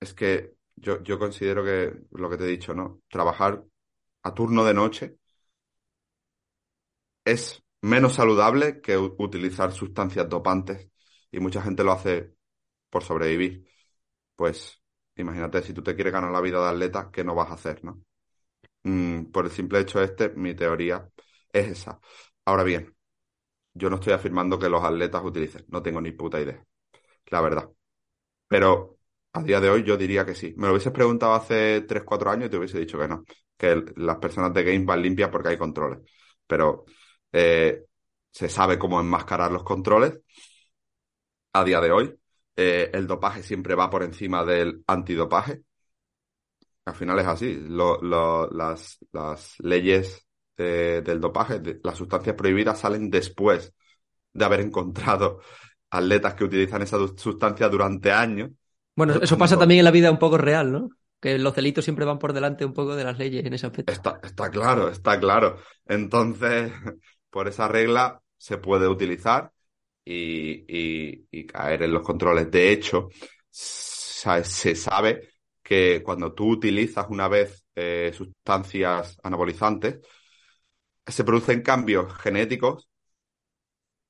es 0.00 0.14
que 0.14 0.54
yo, 0.76 1.02
yo 1.02 1.18
considero 1.18 1.64
que 1.64 1.92
lo 2.12 2.30
que 2.30 2.36
te 2.36 2.44
he 2.44 2.46
dicho, 2.48 2.74
¿no? 2.74 3.02
Trabajar 3.08 3.64
a 4.22 4.34
turno 4.34 4.64
de 4.64 4.74
noche 4.74 5.18
es 7.24 7.62
menos 7.82 8.14
saludable 8.14 8.80
que 8.80 8.96
utilizar 8.98 9.72
sustancias 9.72 10.28
dopantes 10.28 10.88
y 11.30 11.40
mucha 11.40 11.62
gente 11.62 11.84
lo 11.84 11.92
hace 11.92 12.34
por 12.90 13.04
sobrevivir. 13.04 13.68
Pues 14.36 14.82
imagínate, 15.16 15.62
si 15.62 15.74
tú 15.74 15.82
te 15.84 15.94
quieres 15.94 16.12
ganar 16.14 16.32
la 16.32 16.40
vida 16.40 16.60
de 16.62 16.70
atleta, 16.70 17.10
¿qué 17.12 17.24
no 17.24 17.34
vas 17.36 17.50
a 17.50 17.54
hacer, 17.54 17.84
no? 17.84 18.02
Mm, 18.84 19.26
por 19.32 19.46
el 19.46 19.52
simple 19.52 19.80
hecho 19.80 20.02
este, 20.02 20.30
mi 20.30 20.54
teoría 20.54 21.10
es 21.52 21.68
esa. 21.68 22.00
Ahora 22.46 22.64
bien, 22.64 22.94
yo 23.80 23.90
no 23.90 23.96
estoy 23.96 24.12
afirmando 24.14 24.58
que 24.58 24.68
los 24.68 24.84
atletas 24.84 25.22
utilicen, 25.24 25.64
no 25.70 25.82
tengo 25.82 26.00
ni 26.00 26.12
puta 26.12 26.40
idea, 26.40 26.64
la 27.28 27.40
verdad. 27.42 27.70
Pero 28.48 28.98
a 29.32 29.42
día 29.42 29.60
de 29.60 29.70
hoy 29.70 29.84
yo 29.84 29.96
diría 29.96 30.24
que 30.26 30.34
sí. 30.34 30.54
Me 30.56 30.66
lo 30.66 30.72
hubieses 30.74 30.92
preguntado 30.92 31.34
hace 31.34 31.82
3, 31.82 32.04
4 32.04 32.30
años 32.30 32.46
y 32.46 32.50
te 32.50 32.58
hubiese 32.58 32.78
dicho 32.80 32.98
que 32.98 33.08
no, 33.08 33.24
que 33.56 33.84
las 33.96 34.18
personas 34.18 34.52
de 34.54 34.64
Games 34.64 34.86
van 34.86 35.02
limpias 35.02 35.30
porque 35.30 35.50
hay 35.50 35.58
controles. 35.58 36.00
Pero 36.46 36.84
eh, 37.32 37.84
se 38.30 38.48
sabe 38.48 38.78
cómo 38.78 39.00
enmascarar 39.00 39.52
los 39.52 39.64
controles 39.64 40.14
a 41.52 41.64
día 41.64 41.80
de 41.80 41.92
hoy. 41.92 42.14
Eh, 42.56 42.90
el 42.92 43.06
dopaje 43.06 43.42
siempre 43.42 43.74
va 43.74 43.88
por 43.90 44.02
encima 44.02 44.44
del 44.44 44.82
antidopaje. 44.86 45.62
Al 46.84 46.94
final 46.94 47.18
es 47.18 47.26
así. 47.26 47.56
las, 47.68 48.98
las 49.12 49.54
leyes 49.60 50.26
del 50.62 51.20
dopaje, 51.20 51.60
las 51.82 51.96
sustancias 51.96 52.36
prohibidas 52.36 52.80
salen 52.80 53.10
después 53.10 53.72
de 54.32 54.44
haber 54.44 54.60
encontrado 54.60 55.40
atletas 55.90 56.34
que 56.34 56.44
utilizan 56.44 56.82
esa 56.82 56.98
sustancia 57.16 57.68
durante 57.68 58.12
años. 58.12 58.50
Bueno, 58.96 59.14
eso 59.14 59.38
pasa 59.38 59.58
también 59.58 59.80
en 59.80 59.84
la 59.84 59.90
vida 59.90 60.10
un 60.10 60.18
poco 60.18 60.38
real, 60.38 60.70
¿no? 60.70 60.90
Que 61.20 61.38
los 61.38 61.54
delitos 61.54 61.84
siempre 61.84 62.04
van 62.04 62.18
por 62.18 62.32
delante 62.32 62.64
un 62.64 62.72
poco 62.72 62.94
de 62.94 63.04
las 63.04 63.18
leyes 63.18 63.44
en 63.44 63.52
ese 63.52 63.66
aspecto. 63.66 63.92
Está, 63.92 64.20
está 64.22 64.50
claro, 64.50 64.88
está 64.88 65.18
claro. 65.18 65.58
Entonces, 65.86 66.72
por 67.30 67.48
esa 67.48 67.68
regla 67.68 68.20
se 68.36 68.58
puede 68.58 68.88
utilizar 68.88 69.52
y, 70.04 71.46
caer 71.46 71.82
en 71.82 71.92
los 71.92 72.02
controles. 72.02 72.50
De 72.50 72.72
hecho, 72.72 73.08
se 73.50 74.74
sabe 74.74 75.28
que 75.62 76.02
cuando 76.02 76.32
tú 76.32 76.50
utilizas 76.50 77.06
una 77.10 77.28
vez 77.28 77.64
eh, 77.74 78.12
sustancias 78.14 79.18
anabolizantes, 79.22 80.00
se 81.10 81.24
producen 81.24 81.62
cambios 81.62 82.12
genéticos, 82.14 82.88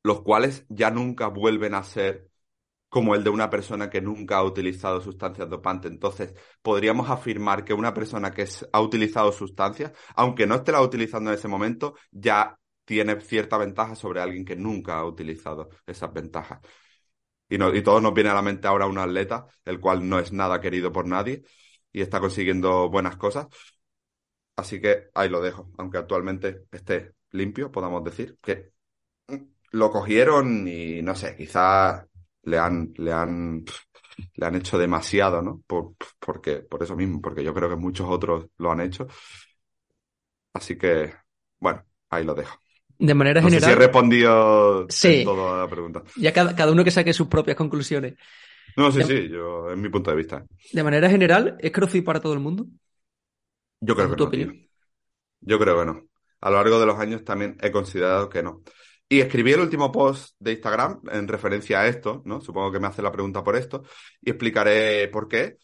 los 0.03 0.23
cuales 0.23 0.65
ya 0.69 0.91
nunca 0.91 1.29
vuelven 1.29 1.75
a 1.75 1.83
ser 1.85 2.31
como 2.89 3.15
el 3.15 3.25
de 3.25 3.31
una 3.31 3.51
persona 3.51 3.89
que 3.91 4.01
nunca 4.01 4.39
ha 4.39 4.45
utilizado 4.45 5.01
sustancias 5.01 5.49
dopantes. 5.49 5.91
Entonces, 5.93 6.35
podríamos 6.63 7.09
afirmar 7.09 7.65
que 7.65 7.75
una 7.75 7.95
persona 7.95 8.33
que 8.33 8.47
ha 8.73 8.81
utilizado 8.81 9.33
sustancias, 9.33 9.93
aunque 10.17 10.47
no 10.47 10.57
esté 10.57 10.73
la 10.73 10.83
utilizando 10.83 11.31
en 11.31 11.39
ese 11.39 11.49
momento, 11.49 11.95
ya 12.11 12.59
tiene 12.85 13.21
cierta 13.21 13.59
ventaja 13.59 13.95
sobre 13.95 14.21
alguien 14.21 14.45
que 14.45 14.57
nunca 14.57 14.99
ha 14.99 15.07
utilizado 15.07 15.71
esas 15.87 16.13
ventajas. 16.13 16.61
Y, 17.49 17.59
no, 17.59 17.75
y 17.75 17.83
todos 17.83 18.03
nos 18.03 18.15
viene 18.15 18.31
a 18.31 18.35
la 18.35 18.43
mente 18.43 18.69
ahora 18.69 18.87
un 18.87 18.99
atleta, 18.99 19.47
el 19.65 19.81
cual 19.81 20.09
no 20.09 20.19
es 20.19 20.33
nada 20.33 20.61
querido 20.61 20.93
por 20.93 21.07
nadie 21.07 21.43
y 21.93 22.01
está 22.03 22.21
consiguiendo 22.21 22.89
buenas 22.91 23.17
cosas, 23.17 23.49
Así 24.61 24.79
que 24.79 25.09
ahí 25.15 25.31
lo 25.31 25.41
dejo, 25.41 25.73
aunque 25.79 25.97
actualmente 25.97 26.65
esté 26.71 27.15
limpio, 27.31 27.73
podamos 27.73 28.05
decir 28.05 28.37
que 28.43 28.73
lo 29.71 29.91
cogieron 29.91 30.69
y 30.69 31.01
no 31.01 31.15
sé, 31.15 31.35
quizás 31.35 32.05
le 32.43 32.59
han, 32.59 32.93
le 32.99 33.11
han, 33.11 33.65
le 34.35 34.47
han 34.47 34.55
hecho 34.57 34.77
demasiado, 34.77 35.41
¿no? 35.41 35.63
Por, 35.67 35.95
porque, 36.19 36.57
por 36.57 36.83
eso 36.83 36.95
mismo, 36.95 37.23
porque 37.23 37.43
yo 37.43 37.55
creo 37.55 37.71
que 37.71 37.77
muchos 37.77 38.07
otros 38.11 38.49
lo 38.59 38.71
han 38.71 38.83
hecho. 38.83 39.07
Así 40.53 40.77
que, 40.77 41.11
bueno, 41.59 41.83
ahí 42.11 42.23
lo 42.25 42.35
dejo. 42.35 42.59
De 42.99 43.15
manera 43.15 43.41
no 43.41 43.49
general. 43.49 43.63
Sé 43.63 43.67
si 43.67 43.73
he 43.73 43.87
respondido 43.87 44.87
sí. 44.91 45.25
toda 45.25 45.63
la 45.63 45.71
pregunta. 45.71 46.03
Ya 46.17 46.35
cada, 46.35 46.55
cada, 46.55 46.71
uno 46.71 46.85
que 46.85 46.91
saque 46.91 47.15
sus 47.15 47.29
propias 47.29 47.57
conclusiones. 47.57 48.15
No, 48.77 48.93
sí, 48.93 49.03
sí, 49.05 49.27
yo, 49.31 49.71
es 49.71 49.79
mi 49.79 49.89
punto 49.89 50.11
de 50.11 50.19
vista. 50.19 50.45
De 50.71 50.83
manera 50.83 51.09
general, 51.09 51.57
¿es 51.61 51.73
CrossFit 51.73 52.05
para 52.05 52.21
todo 52.21 52.35
el 52.35 52.41
mundo? 52.41 52.67
Yo 53.81 53.97
creo 53.97 54.11
que 54.11 54.17
no. 54.17 54.53
Yo 55.41 55.59
creo 55.59 55.79
que 55.79 55.87
no. 55.87 56.07
A 56.41 56.51
lo 56.51 56.57
largo 56.57 56.81
de 56.81 56.87
los 56.87 56.99
años 56.99 57.25
también 57.25 57.57
he 57.61 57.71
considerado 57.71 58.29
que 58.29 58.43
no. 58.43 58.63
Y 59.09 59.21
escribí 59.21 59.53
el 59.53 59.61
último 59.61 59.91
post 59.91 60.37
de 60.39 60.53
Instagram 60.53 61.01
en 61.11 61.27
referencia 61.27 61.81
a 61.81 61.87
esto, 61.89 62.23
¿no? 62.25 62.41
Supongo 62.41 62.71
que 62.71 62.79
me 62.79 62.87
hace 62.87 63.03
la 63.03 63.11
pregunta 63.11 63.43
por 63.43 63.57
esto 63.57 63.83
y 64.21 64.31
explicaré 64.31 65.09
por 65.09 65.27
qué. 65.27 65.57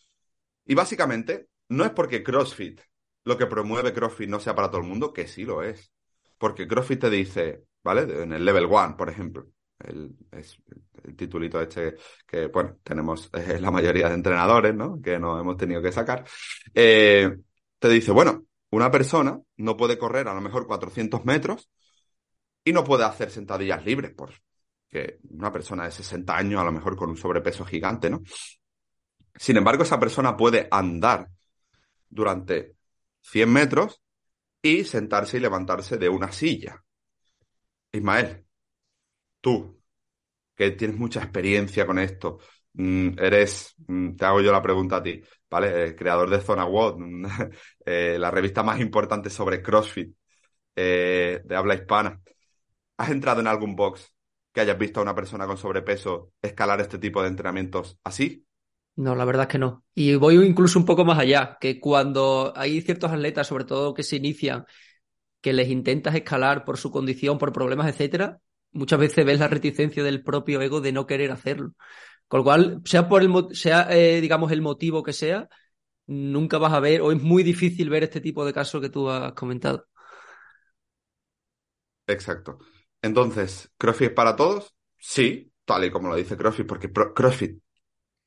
Y 0.64 0.74
básicamente, 0.74 1.46
no 1.68 1.84
es 1.84 1.90
porque 1.90 2.24
CrossFit, 2.24 2.80
lo 3.24 3.38
que 3.38 3.46
promueve 3.46 3.92
CrossFit 3.92 4.28
no 4.28 4.40
sea 4.40 4.54
para 4.54 4.68
todo 4.68 4.80
el 4.80 4.88
mundo, 4.88 5.12
que 5.12 5.28
sí 5.28 5.44
lo 5.44 5.62
es. 5.62 5.92
Porque 6.38 6.66
CrossFit 6.66 7.00
te 7.00 7.10
dice, 7.10 7.62
¿vale? 7.84 8.22
En 8.22 8.32
el 8.32 8.44
level 8.44 8.66
one, 8.68 8.94
por 8.96 9.08
ejemplo. 9.08 9.46
El, 9.78 10.16
es 10.32 10.58
el 11.04 11.14
titulito 11.14 11.60
este 11.60 11.96
que, 12.26 12.46
bueno, 12.46 12.78
tenemos 12.82 13.30
la 13.60 13.70
mayoría 13.70 14.08
de 14.08 14.14
entrenadores, 14.14 14.74
¿no? 14.74 15.00
Que 15.00 15.18
nos 15.18 15.40
hemos 15.40 15.56
tenido 15.56 15.80
que 15.80 15.92
sacar. 15.92 16.24
Eh, 16.74 17.36
te 17.78 17.88
dice, 17.88 18.12
bueno, 18.12 18.46
una 18.70 18.90
persona 18.90 19.40
no 19.56 19.76
puede 19.76 19.98
correr 19.98 20.28
a 20.28 20.34
lo 20.34 20.40
mejor 20.40 20.66
400 20.66 21.24
metros 21.24 21.70
y 22.64 22.72
no 22.72 22.84
puede 22.84 23.04
hacer 23.04 23.30
sentadillas 23.30 23.84
libres, 23.84 24.12
porque 24.14 25.18
una 25.30 25.52
persona 25.52 25.84
de 25.84 25.92
60 25.92 26.36
años 26.36 26.60
a 26.60 26.64
lo 26.64 26.72
mejor 26.72 26.96
con 26.96 27.10
un 27.10 27.16
sobrepeso 27.16 27.64
gigante, 27.64 28.10
¿no? 28.10 28.22
Sin 29.34 29.56
embargo, 29.56 29.82
esa 29.82 30.00
persona 30.00 30.36
puede 30.36 30.66
andar 30.70 31.28
durante 32.08 32.76
100 33.20 33.52
metros 33.52 34.02
y 34.62 34.84
sentarse 34.84 35.36
y 35.36 35.40
levantarse 35.40 35.96
de 35.98 36.08
una 36.08 36.32
silla. 36.32 36.82
Ismael, 37.92 38.44
tú, 39.40 39.80
que 40.54 40.72
tienes 40.72 40.96
mucha 40.96 41.22
experiencia 41.22 41.86
con 41.86 41.98
esto, 41.98 42.38
mm, 42.74 43.18
eres, 43.18 43.74
mm, 43.86 44.16
te 44.16 44.24
hago 44.24 44.40
yo 44.40 44.52
la 44.52 44.62
pregunta 44.62 44.96
a 44.96 45.02
ti, 45.02 45.22
¿vale? 45.50 45.94
creador 45.94 46.30
de 46.30 46.40
Zona 46.40 46.64
WOD, 46.64 46.98
eh, 47.86 48.16
la 48.18 48.30
revista 48.30 48.62
más 48.62 48.80
importante 48.80 49.30
sobre 49.30 49.62
CrossFit 49.62 50.14
eh, 50.74 51.40
de 51.44 51.56
habla 51.56 51.74
hispana. 51.74 52.20
¿Has 52.98 53.10
entrado 53.10 53.40
en 53.40 53.46
algún 53.46 53.76
box 53.76 54.12
que 54.52 54.60
hayas 54.60 54.78
visto 54.78 55.00
a 55.00 55.02
una 55.02 55.14
persona 55.14 55.46
con 55.46 55.58
sobrepeso 55.58 56.32
escalar 56.40 56.80
este 56.80 56.98
tipo 56.98 57.22
de 57.22 57.28
entrenamientos 57.28 57.98
así? 58.04 58.46
No, 58.96 59.14
la 59.14 59.26
verdad 59.26 59.42
es 59.42 59.48
que 59.48 59.58
no. 59.58 59.84
Y 59.94 60.14
voy 60.14 60.36
incluso 60.46 60.78
un 60.78 60.86
poco 60.86 61.04
más 61.04 61.18
allá, 61.18 61.58
que 61.60 61.78
cuando 61.78 62.54
hay 62.56 62.80
ciertos 62.80 63.12
atletas, 63.12 63.46
sobre 63.46 63.64
todo 63.64 63.92
que 63.92 64.02
se 64.02 64.16
inician, 64.16 64.64
que 65.42 65.52
les 65.52 65.68
intentas 65.68 66.14
escalar 66.14 66.64
por 66.64 66.78
su 66.78 66.90
condición, 66.90 67.36
por 67.38 67.52
problemas, 67.52 67.88
etcétera, 67.88 68.40
muchas 68.72 68.98
veces 68.98 69.24
ves 69.26 69.38
la 69.38 69.48
reticencia 69.48 70.02
del 70.02 70.22
propio 70.22 70.62
ego 70.62 70.80
de 70.80 70.92
no 70.92 71.06
querer 71.06 71.30
hacerlo. 71.30 71.72
Con 72.28 72.38
lo 72.38 72.44
cual, 72.44 72.82
sea 72.84 73.08
por 73.08 73.22
el 73.22 73.30
sea 73.54 73.86
eh, 73.90 74.20
digamos 74.20 74.50
el 74.52 74.60
motivo 74.60 75.02
que 75.02 75.12
sea, 75.12 75.48
nunca 76.06 76.58
vas 76.58 76.72
a 76.72 76.80
ver 76.80 77.00
o 77.02 77.12
es 77.12 77.22
muy 77.22 77.42
difícil 77.42 77.90
ver 77.90 78.04
este 78.04 78.20
tipo 78.20 78.44
de 78.44 78.52
casos 78.52 78.80
que 78.80 78.90
tú 78.90 79.08
has 79.10 79.32
comentado. 79.32 79.86
Exacto. 82.06 82.58
Entonces, 83.02 83.70
¿CrossFit 83.78 84.14
para 84.14 84.36
todos? 84.36 84.74
Sí, 84.98 85.52
tal 85.64 85.84
y 85.84 85.90
como 85.90 86.08
lo 86.08 86.16
dice 86.16 86.36
CrossFit, 86.36 86.66
porque 86.66 86.92
CrossFit 86.92 87.60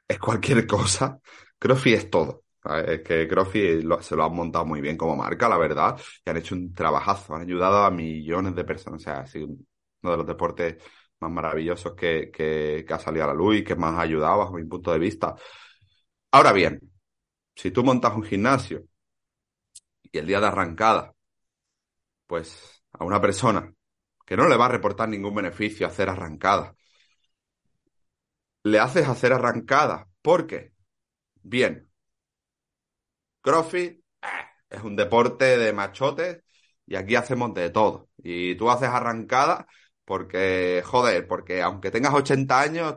es 0.07 0.19
cualquier 0.19 0.65
cosa. 0.67 1.19
CrossFit 1.57 1.93
es 1.95 2.09
todo. 2.09 2.43
Es 2.85 3.01
que 3.01 3.27
CrossFit 3.27 3.85
se 4.01 4.15
lo 4.15 4.25
han 4.25 4.33
montado 4.33 4.65
muy 4.65 4.81
bien 4.81 4.97
como 4.97 5.15
marca, 5.15 5.47
la 5.49 5.57
verdad, 5.57 5.99
y 6.25 6.29
han 6.29 6.38
hecho 6.38 6.55
un 6.55 6.73
trabajazo, 6.73 7.35
han 7.35 7.41
ayudado 7.43 7.83
a 7.85 7.91
millones 7.91 8.55
de 8.55 8.63
personas. 8.65 9.01
O 9.01 9.03
sea, 9.03 9.19
ha 9.21 9.27
sido 9.27 9.47
uno 9.47 10.12
de 10.12 10.17
los 10.17 10.27
deportes 10.27 10.77
más 11.19 11.32
maravillosos 11.32 11.95
que, 11.95 12.32
que, 12.32 12.86
ha 12.89 12.99
salido 12.99 13.25
a 13.25 13.27
la 13.27 13.34
luz 13.34 13.58
y 13.58 13.63
que 13.63 13.75
más 13.75 13.95
ha 13.95 14.01
ayudado 14.01 14.39
bajo 14.39 14.53
mi 14.53 14.65
punto 14.65 14.91
de 14.91 14.99
vista. 14.99 15.36
Ahora 16.32 16.53
bien, 16.53 16.79
si 17.55 17.71
tú 17.71 17.84
montas 17.84 18.15
un 18.15 18.23
gimnasio 18.23 18.86
y 20.12 20.17
el 20.17 20.27
día 20.27 20.39
de 20.39 20.47
arrancada, 20.47 21.13
pues 22.27 22.84
a 22.93 23.03
una 23.05 23.21
persona 23.21 23.73
que 24.25 24.38
no 24.38 24.47
le 24.47 24.58
va 24.58 24.65
a 24.67 24.69
reportar 24.69 25.10
ningún 25.10 25.36
beneficio 25.36 25.88
hacer 25.88 26.10
arrancada. 26.10 26.75
Le 28.63 28.79
haces 28.79 29.08
hacer 29.08 29.34
arrancada. 29.34 30.08
¿Por 30.21 30.47
qué? 30.47 30.73
Bien. 31.41 31.89
CrossFit 33.41 33.99
eh, 34.21 34.27
es 34.69 34.82
un 34.84 34.95
deporte 34.95 35.58
de 35.58 35.73
machotes 35.73 36.43
y 36.86 36.95
aquí 36.95 37.15
hacemos 37.15 37.53
de 37.53 37.69
todo. 37.69 38.10
Y 38.17 38.55
tú 38.55 38.69
haces 38.69 38.89
arrancada 38.89 39.67
porque, 40.09 40.81
joder, 40.85 41.27
porque 41.27 41.61
aunque 41.61 41.91
tengas 41.91 42.15
80 42.15 42.59
años, 42.59 42.95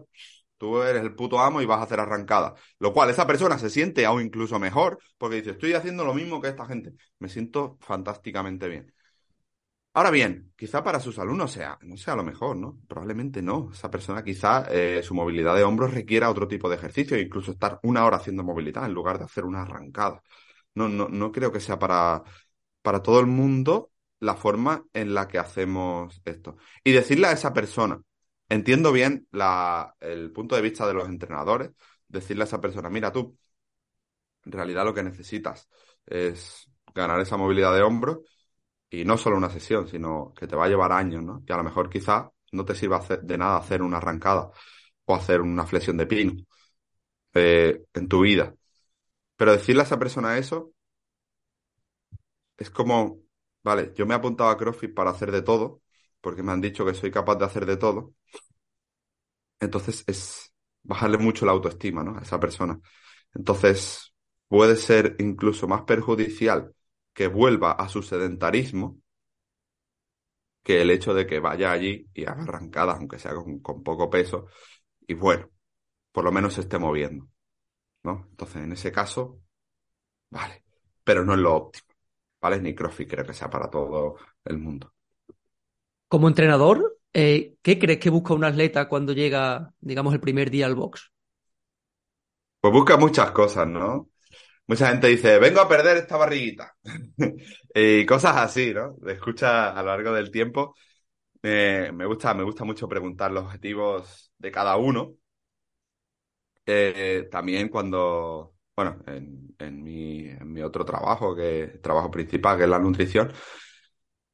tú 0.56 0.82
eres 0.82 1.02
el 1.02 1.14
puto 1.14 1.38
amo 1.40 1.60
y 1.60 1.66
vas 1.66 1.80
a 1.80 1.82
hacer 1.82 2.00
arrancada. 2.00 2.54
Lo 2.78 2.94
cual 2.94 3.10
esa 3.10 3.26
persona 3.26 3.58
se 3.58 3.68
siente 3.68 4.06
aún 4.06 4.22
incluso 4.22 4.58
mejor 4.58 4.98
porque 5.18 5.36
dice, 5.36 5.50
estoy 5.50 5.74
haciendo 5.74 6.04
lo 6.06 6.14
mismo 6.14 6.40
que 6.40 6.48
esta 6.48 6.64
gente. 6.66 6.94
Me 7.18 7.28
siento 7.28 7.76
fantásticamente 7.82 8.66
bien. 8.66 8.94
Ahora 9.94 10.10
bien, 10.10 10.52
quizá 10.56 10.82
para 10.82 11.00
sus 11.00 11.18
alumnos 11.18 11.52
sea, 11.52 11.78
no 11.82 11.98
sea 11.98 12.16
lo 12.16 12.24
mejor, 12.24 12.56
¿no? 12.56 12.78
Probablemente 12.88 13.42
no. 13.42 13.70
Esa 13.74 13.90
persona 13.90 14.24
quizá 14.24 14.64
eh, 14.70 15.02
su 15.02 15.14
movilidad 15.14 15.54
de 15.54 15.64
hombros 15.64 15.92
requiera 15.92 16.30
otro 16.30 16.48
tipo 16.48 16.70
de 16.70 16.76
ejercicio, 16.76 17.18
incluso 17.20 17.52
estar 17.52 17.78
una 17.82 18.06
hora 18.06 18.16
haciendo 18.16 18.42
movilidad 18.42 18.86
en 18.86 18.94
lugar 18.94 19.18
de 19.18 19.26
hacer 19.26 19.44
una 19.44 19.62
arrancada. 19.62 20.22
No, 20.74 20.88
no, 20.88 21.08
no 21.10 21.30
creo 21.30 21.52
que 21.52 21.60
sea 21.60 21.78
para, 21.78 22.22
para 22.82 23.02
todo 23.02 23.20
el 23.20 23.26
mundo 23.26 23.91
la 24.22 24.36
forma 24.36 24.84
en 24.92 25.14
la 25.14 25.26
que 25.26 25.38
hacemos 25.38 26.22
esto. 26.24 26.56
Y 26.84 26.92
decirle 26.92 27.26
a 27.26 27.32
esa 27.32 27.52
persona, 27.52 28.00
entiendo 28.48 28.92
bien 28.92 29.26
la, 29.32 29.96
el 30.00 30.30
punto 30.32 30.54
de 30.54 30.62
vista 30.62 30.86
de 30.86 30.94
los 30.94 31.08
entrenadores, 31.08 31.72
decirle 32.06 32.44
a 32.44 32.46
esa 32.46 32.60
persona, 32.60 32.88
mira 32.88 33.12
tú, 33.12 33.36
en 34.44 34.52
realidad 34.52 34.84
lo 34.84 34.94
que 34.94 35.02
necesitas 35.02 35.68
es 36.06 36.70
ganar 36.94 37.20
esa 37.20 37.36
movilidad 37.36 37.74
de 37.74 37.82
hombros 37.82 38.18
y 38.90 39.04
no 39.04 39.18
solo 39.18 39.36
una 39.36 39.50
sesión, 39.50 39.88
sino 39.88 40.32
que 40.36 40.46
te 40.46 40.54
va 40.56 40.66
a 40.66 40.68
llevar 40.68 40.92
años, 40.92 41.24
¿no? 41.24 41.42
Que 41.44 41.52
a 41.52 41.56
lo 41.56 41.64
mejor 41.64 41.90
quizá 41.90 42.30
no 42.52 42.64
te 42.64 42.76
sirva 42.76 43.00
de 43.22 43.38
nada 43.38 43.56
hacer 43.56 43.82
una 43.82 43.96
arrancada 43.98 44.50
o 45.06 45.14
hacer 45.16 45.40
una 45.40 45.66
flexión 45.66 45.96
de 45.96 46.06
pino 46.06 46.34
eh, 47.34 47.82
en 47.94 48.08
tu 48.08 48.20
vida. 48.22 48.54
Pero 49.36 49.52
decirle 49.52 49.82
a 49.82 49.84
esa 49.86 49.98
persona 49.98 50.38
eso 50.38 50.72
es 52.56 52.70
como, 52.70 53.21
vale, 53.62 53.92
yo 53.94 54.06
me 54.06 54.14
he 54.14 54.16
apuntado 54.16 54.50
a 54.50 54.56
CrossFit 54.58 54.94
para 54.94 55.10
hacer 55.10 55.30
de 55.32 55.42
todo, 55.42 55.82
porque 56.20 56.42
me 56.42 56.52
han 56.52 56.60
dicho 56.60 56.84
que 56.84 56.94
soy 56.94 57.10
capaz 57.10 57.36
de 57.36 57.44
hacer 57.44 57.66
de 57.66 57.76
todo. 57.76 58.14
Entonces 59.60 60.04
es 60.06 60.52
bajarle 60.82 61.18
mucho 61.18 61.46
la 61.46 61.52
autoestima, 61.52 62.02
¿no? 62.02 62.18
A 62.18 62.22
esa 62.22 62.40
persona. 62.40 62.80
Entonces 63.34 64.14
puede 64.48 64.76
ser 64.76 65.16
incluso 65.20 65.68
más 65.68 65.82
perjudicial 65.82 66.74
que 67.12 67.26
vuelva 67.28 67.72
a 67.72 67.88
su 67.88 68.02
sedentarismo 68.02 68.98
que 70.62 70.80
el 70.82 70.90
hecho 70.90 71.14
de 71.14 71.26
que 71.26 71.40
vaya 71.40 71.72
allí 71.72 72.08
y 72.14 72.24
haga 72.24 72.42
arrancadas, 72.44 72.96
aunque 72.98 73.18
sea 73.18 73.34
con, 73.34 73.82
poco 73.82 74.10
peso, 74.10 74.46
y 75.00 75.14
bueno, 75.14 75.50
por 76.12 76.24
lo 76.24 76.32
menos 76.32 76.54
se 76.54 76.62
esté 76.62 76.78
moviendo. 76.78 77.28
¿no? 78.04 78.28
Entonces, 78.30 78.58
en 78.64 78.72
ese 78.72 78.92
caso, 78.92 79.40
vale, 80.30 80.64
pero 81.04 81.24
no 81.24 81.34
es 81.34 81.40
lo 81.40 81.54
óptimo. 81.56 81.91
¿Vale? 82.42 82.60
Ni 82.60 82.74
CrossFit 82.74 83.08
creo 83.08 83.24
que 83.24 83.32
sea 83.32 83.48
para 83.48 83.70
todo 83.70 84.16
el 84.44 84.58
mundo. 84.58 84.92
Como 86.08 86.28
entrenador, 86.28 86.98
eh, 87.14 87.54
¿qué 87.62 87.78
crees 87.78 88.00
que 88.00 88.10
busca 88.10 88.34
un 88.34 88.44
atleta 88.44 88.88
cuando 88.88 89.12
llega, 89.12 89.72
digamos, 89.80 90.12
el 90.12 90.20
primer 90.20 90.50
día 90.50 90.66
al 90.66 90.74
box? 90.74 91.10
Pues 92.60 92.72
busca 92.72 92.96
muchas 92.96 93.30
cosas, 93.30 93.66
¿no? 93.66 94.08
mucha 94.66 94.88
gente 94.88 95.08
dice, 95.08 95.38
vengo 95.38 95.60
a 95.60 95.68
perder 95.68 95.98
esta 95.98 96.16
barriguita. 96.16 96.74
y 97.74 98.06
cosas 98.06 98.36
así, 98.36 98.72
¿no? 98.72 98.96
Escucha 99.06 99.70
a 99.70 99.82
lo 99.82 99.88
largo 99.88 100.12
del 100.12 100.30
tiempo. 100.30 100.74
me, 101.42 102.06
gusta, 102.06 102.34
me 102.34 102.44
gusta 102.44 102.64
mucho 102.64 102.88
preguntar 102.88 103.30
los 103.32 103.44
objetivos 103.44 104.32
de 104.38 104.50
cada 104.50 104.76
uno. 104.76 105.14
Eh, 106.66 107.28
también 107.30 107.68
cuando, 107.68 108.51
bueno, 108.76 109.02
en, 109.06 109.54
en, 109.58 109.82
mi, 109.82 110.28
en 110.28 110.52
mi 110.52 110.62
otro 110.62 110.84
trabajo, 110.84 111.34
que 111.34 111.78
trabajo 111.82 112.10
principal, 112.10 112.56
que 112.56 112.64
es 112.64 112.68
la 112.70 112.78
nutrición, 112.78 113.32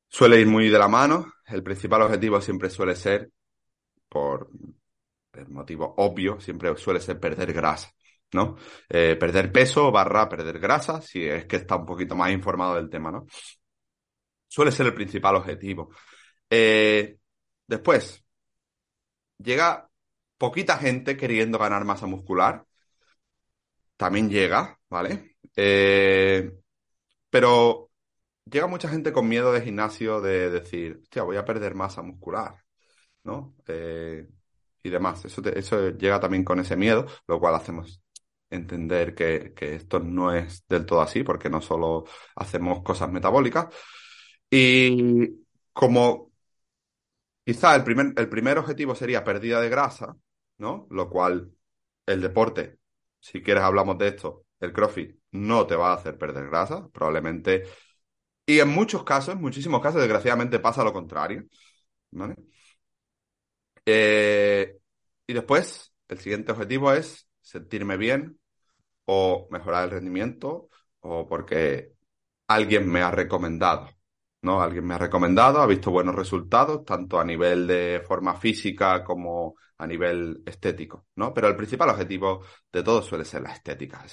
suele 0.09 0.41
ir 0.41 0.47
muy 0.47 0.69
de 0.69 0.79
la 0.79 0.89
mano. 0.89 1.33
El 1.47 1.63
principal 1.63 2.03
objetivo 2.03 2.41
siempre 2.41 2.71
suele 2.71 2.95
ser, 2.97 3.31
por 4.09 4.51
motivo 5.49 5.95
obvio, 5.99 6.41
siempre 6.41 6.77
suele 6.77 7.01
ser 7.01 7.19
perder 7.21 7.53
grasa. 7.53 7.91
¿no? 8.33 8.57
Eh, 8.89 9.17
perder 9.17 9.51
peso 9.53 9.91
barra 9.91 10.29
perder 10.29 10.59
grasa, 10.59 11.01
si 11.01 11.25
es 11.25 11.47
que 11.47 11.57
está 11.57 11.77
un 11.77 11.87
poquito 11.87 12.15
más 12.17 12.31
informado 12.31 12.75
del 12.75 12.91
tema, 12.91 13.11
¿no? 13.11 13.27
Suele 14.47 14.73
ser 14.73 14.87
el 14.87 14.95
principal 14.95 15.37
objetivo. 15.37 15.91
Eh, 16.51 17.19
después, 17.67 18.25
llega 19.39 19.89
poquita 20.39 20.79
gente 20.79 21.17
queriendo 21.17 21.59
ganar 21.59 21.85
masa 21.85 22.07
muscular. 22.07 22.65
También 23.99 24.31
llega, 24.31 24.79
¿vale? 24.89 25.37
Eh, 25.57 26.51
pero 27.31 27.91
llega 28.51 28.67
mucha 28.67 28.89
gente 28.89 29.13
con 29.13 29.29
miedo 29.29 29.53
de 29.53 29.61
gimnasio 29.61 30.23
de 30.23 30.51
decir, 30.51 31.01
hostia, 31.03 31.25
voy 31.25 31.37
a 31.37 31.45
perder 31.45 31.75
masa 31.75 32.03
muscular, 32.03 32.57
¿no? 33.25 33.55
y 34.83 34.91
demás. 34.91 35.25
Eso, 35.25 35.43
eso 35.51 35.91
llega 35.91 36.21
también 36.21 36.45
con 36.45 36.61
ese 36.61 36.77
miedo, 36.77 37.07
lo 37.27 37.41
cual 37.41 37.55
hacemos 37.55 38.03
entender 38.51 39.15
que, 39.15 39.55
esto 39.59 40.01
no 40.01 40.33
es 40.35 40.67
del 40.69 40.87
todo 40.87 41.03
así, 41.03 41.23
porque 41.23 41.51
no 41.51 41.61
solo 41.61 42.05
hacemos 42.37 42.83
cosas 42.83 43.11
metabólicas. 43.11 43.67
Y 44.51 45.45
como 45.73 46.33
quizá 47.45 47.77
el 47.77 47.85
primer, 47.85 48.13
el 48.17 48.29
primer 48.29 48.59
objetivo 48.59 48.95
sería 48.95 49.25
pérdida 49.25 49.61
de 49.61 49.69
grasa, 49.69 50.17
¿no? 50.59 50.87
Lo 50.91 51.09
cual 51.11 51.53
el 52.07 52.21
deporte, 52.21 52.79
si 53.21 53.43
quieres 53.43 53.63
hablamos 53.65 53.99
de 53.99 54.09
esto, 54.09 54.47
el 54.61 54.73
CrossFit 54.73 55.17
no 55.33 55.67
te 55.67 55.77
va 55.77 55.93
a 55.93 55.95
hacer 55.97 56.19
perder 56.19 56.49
grasa, 56.49 56.89
probablemente. 56.91 57.65
Y 58.47 58.61
en 58.61 58.69
muchos 58.69 59.05
casos, 59.05 59.35
en 59.35 59.41
muchísimos 59.43 59.83
casos, 59.83 60.01
desgraciadamente 60.01 60.59
pasa 60.61 60.85
lo 60.85 60.93
contrario. 60.93 61.45
¿Vale? 62.11 62.37
Eh, 63.87 64.79
y 65.27 65.33
después, 65.33 65.93
el 66.09 66.19
siguiente 66.19 66.53
objetivo 66.53 66.93
es 66.93 67.29
sentirme 67.41 67.97
bien 67.97 68.39
o 69.07 69.49
mejorar 69.51 69.85
el 69.85 69.91
rendimiento 69.93 70.69
o 71.01 71.27
porque 71.29 71.95
alguien 72.49 72.91
me 72.91 73.03
ha 73.03 73.11
recomendado. 73.11 73.91
¿No? 74.43 74.61
Alguien 74.61 74.87
me 74.87 74.95
ha 74.95 74.99
recomendado, 74.99 75.61
ha 75.61 75.67
visto 75.67 75.91
buenos 75.91 76.15
resultados, 76.15 76.85
tanto 76.85 77.19
a 77.19 77.25
nivel 77.25 77.67
de 77.67 78.03
forma 78.07 78.35
física 78.35 79.03
como 79.03 79.57
a 79.79 79.87
nivel 79.87 80.43
estético, 80.45 81.07
¿no? 81.17 81.33
Pero 81.33 81.49
el 81.49 81.57
principal 81.57 81.91
objetivo 81.91 82.45
de 82.73 82.83
todo 82.83 83.01
suele 83.03 83.25
ser 83.25 83.43
la 83.43 83.53
estética. 83.53 84.05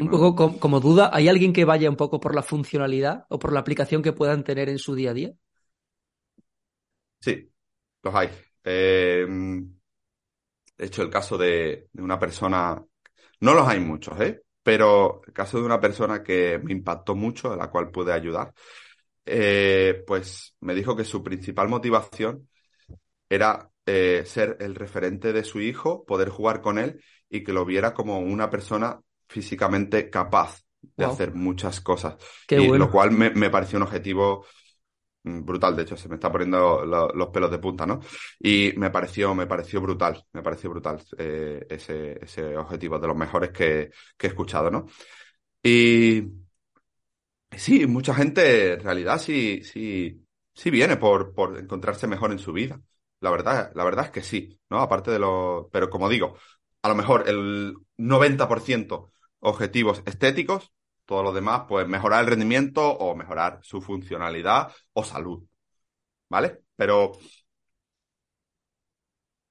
un 0.00 0.10
poco 0.10 0.58
como, 0.58 0.80
duda, 0.80 1.10
¿hay 1.12 1.28
alguien 1.28 1.52
que 1.52 1.64
vaya 1.64 1.88
un 1.88 1.96
poco 1.96 2.18
por 2.20 2.34
la 2.34 2.42
funcionalidad 2.42 3.26
o 3.28 3.38
por 3.38 3.52
la 3.52 3.60
aplicación 3.60 4.02
que 4.02 4.12
puedan 4.12 4.42
tener 4.44 4.68
en 4.68 4.78
su 4.78 4.94
día 4.94 5.10
a 5.10 5.14
día? 5.14 5.32
Sí, 7.20 7.50
los 8.02 8.14
hay. 8.14 8.30
Eh, 8.64 9.26
de 9.28 10.86
hecho, 10.86 11.02
el 11.02 11.10
caso 11.10 11.36
de, 11.38 11.88
de 11.92 12.02
una 12.02 12.18
persona, 12.18 12.82
no 13.40 13.54
los 13.54 13.68
hay 13.68 13.80
muchos, 13.80 14.18
¿eh? 14.20 14.42
Pero 14.62 15.22
el 15.26 15.32
caso 15.32 15.58
de 15.58 15.64
una 15.64 15.80
persona 15.80 16.22
que 16.22 16.58
me 16.62 16.72
impactó 16.72 17.14
mucho, 17.14 17.52
a 17.52 17.56
la 17.56 17.70
cual 17.70 17.90
pude 17.90 18.12
ayudar, 18.12 18.52
eh, 19.26 20.02
pues 20.06 20.56
me 20.60 20.74
dijo 20.74 20.96
que 20.96 21.04
su 21.04 21.22
principal 21.22 21.68
motivación 21.68 22.48
era 23.28 23.70
eh, 23.86 24.24
ser 24.26 24.56
el 24.60 24.74
referente 24.74 25.32
de 25.32 25.44
su 25.44 25.60
hijo, 25.60 26.04
poder 26.04 26.28
jugar 26.28 26.60
con 26.60 26.78
él 26.78 27.02
y 27.28 27.42
que 27.42 27.52
lo 27.52 27.64
viera 27.64 27.94
como 27.94 28.18
una 28.18 28.50
persona 28.50 29.00
físicamente 29.28 30.10
capaz 30.10 30.62
de 30.96 31.04
hacer 31.04 31.34
muchas 31.34 31.80
cosas. 31.80 32.16
y 32.48 32.66
lo 32.66 32.90
cual 32.90 33.12
me, 33.12 33.50
pareció 33.50 33.78
un 33.78 33.84
objetivo 33.84 34.46
mm, 35.22 35.44
brutal, 35.44 35.76
de 35.76 35.82
hecho, 35.82 35.96
se 35.96 36.08
me 36.08 36.16
está 36.16 36.30
poniendo 36.32 36.84
los 36.84 37.28
pelos 37.28 37.50
de 37.50 37.58
punta, 37.58 37.86
¿no? 37.86 38.00
Y 38.38 38.72
me 38.76 38.90
pareció, 38.90 39.34
me 39.34 39.46
pareció 39.46 39.80
brutal, 39.80 40.24
me 40.32 40.42
pareció 40.42 40.70
brutal 40.70 41.02
eh, 41.18 41.66
ese, 41.68 42.18
ese 42.22 42.56
objetivo, 42.56 42.98
de 42.98 43.06
los 43.06 43.16
mejores 43.16 43.50
que, 43.50 43.90
que 44.16 44.26
he 44.26 44.30
escuchado, 44.30 44.70
¿no? 44.70 44.86
Y 45.62 46.22
Sí, 47.56 47.86
mucha 47.86 48.14
gente 48.14 48.74
en 48.74 48.80
realidad 48.80 49.18
sí, 49.18 49.62
sí, 49.64 50.24
sí 50.54 50.70
viene 50.70 50.96
por, 50.96 51.34
por 51.34 51.58
encontrarse 51.58 52.06
mejor 52.06 52.30
en 52.32 52.38
su 52.38 52.52
vida. 52.52 52.80
La 53.20 53.30
verdad, 53.30 53.72
la 53.74 53.84
verdad 53.84 54.06
es 54.06 54.10
que 54.12 54.22
sí, 54.22 54.58
¿no? 54.70 54.78
Aparte 54.80 55.10
de 55.10 55.18
lo, 55.18 55.68
pero 55.72 55.90
como 55.90 56.08
digo, 56.08 56.36
a 56.82 56.88
lo 56.88 56.94
mejor 56.94 57.28
el 57.28 57.74
90% 57.96 59.12
objetivos 59.40 60.02
estéticos, 60.06 60.72
todo 61.04 61.22
lo 61.22 61.32
demás, 61.32 61.62
pues 61.68 61.86
mejorar 61.88 62.20
el 62.24 62.30
rendimiento 62.30 62.88
o 62.96 63.14
mejorar 63.16 63.58
su 63.62 63.80
funcionalidad 63.82 64.72
o 64.92 65.04
salud, 65.04 65.44
¿vale? 66.30 66.62
Pero 66.76 67.12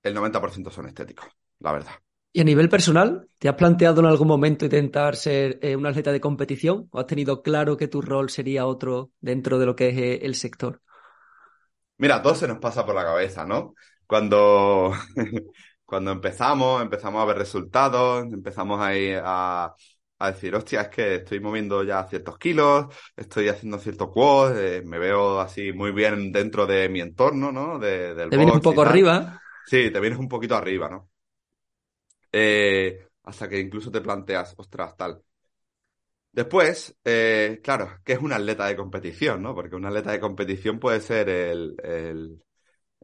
el 0.03 0.13
90% 0.13 0.71
son 0.71 0.87
estéticos, 0.87 1.27
la 1.59 1.71
verdad. 1.73 1.93
Y 2.31 2.41
a 2.41 2.43
nivel 2.43 2.69
personal, 2.69 3.27
¿te 3.39 3.49
has 3.49 3.55
planteado 3.55 4.01
en 4.01 4.07
algún 4.07 4.27
momento 4.27 4.65
intentar 4.65 5.15
ser 5.15 5.59
eh, 5.61 5.75
un 5.75 5.85
atleta 5.85 6.11
de 6.11 6.21
competición 6.21 6.87
o 6.91 6.99
has 6.99 7.07
tenido 7.07 7.41
claro 7.41 7.77
que 7.77 7.87
tu 7.87 8.01
rol 8.01 8.29
sería 8.29 8.65
otro 8.67 9.11
dentro 9.19 9.57
de 9.59 9.65
lo 9.65 9.75
que 9.75 9.89
es 9.89 9.97
eh, 9.97 10.19
el 10.25 10.35
sector? 10.35 10.81
Mira, 11.97 12.21
todo 12.21 12.35
se 12.35 12.47
nos 12.47 12.59
pasa 12.59 12.85
por 12.85 12.95
la 12.95 13.03
cabeza, 13.03 13.45
¿no? 13.45 13.73
Cuando, 14.07 14.93
cuando 15.85 16.11
empezamos, 16.11 16.81
empezamos 16.81 17.21
a 17.21 17.25
ver 17.25 17.37
resultados, 17.37 18.23
empezamos 18.31 18.79
ahí 18.79 19.11
a, 19.21 19.73
a 20.19 20.31
decir, 20.31 20.55
hostia, 20.55 20.81
es 20.83 20.87
que 20.89 21.15
estoy 21.15 21.39
moviendo 21.41 21.83
ya 21.83 22.05
ciertos 22.07 22.37
kilos, 22.37 22.85
estoy 23.17 23.49
haciendo 23.49 23.79
ciertos 23.79 24.09
quads, 24.13 24.57
eh, 24.57 24.81
me 24.85 24.97
veo 24.97 25.39
así 25.41 25.73
muy 25.73 25.91
bien 25.91 26.31
dentro 26.31 26.65
de 26.65 26.87
mi 26.89 27.01
entorno, 27.01 27.51
¿no? 27.51 27.77
De, 27.79 28.13
del 28.15 28.29
te 28.29 28.37
vienes 28.37 28.55
un 28.55 28.61
poco 28.61 28.81
arriba. 28.81 29.41
Sí, 29.63 29.89
te 29.91 29.99
vienes 30.01 30.19
un 30.19 30.27
poquito 30.27 30.55
arriba, 30.55 30.89
¿no? 30.89 31.09
Eh, 32.31 33.07
hasta 33.23 33.47
que 33.49 33.59
incluso 33.59 33.91
te 33.91 34.01
planteas, 34.01 34.53
ostras, 34.57 34.95
tal. 34.97 35.23
Después, 36.31 36.95
eh, 37.03 37.59
claro, 37.63 37.99
que 38.03 38.13
es 38.13 38.19
un 38.19 38.31
atleta 38.33 38.67
de 38.67 38.75
competición, 38.75 39.41
¿no? 39.41 39.55
Porque 39.55 39.75
un 39.75 39.85
atleta 39.85 40.11
de 40.11 40.19
competición 40.19 40.79
puede 40.79 41.01
ser 41.01 41.27
el, 41.29 41.75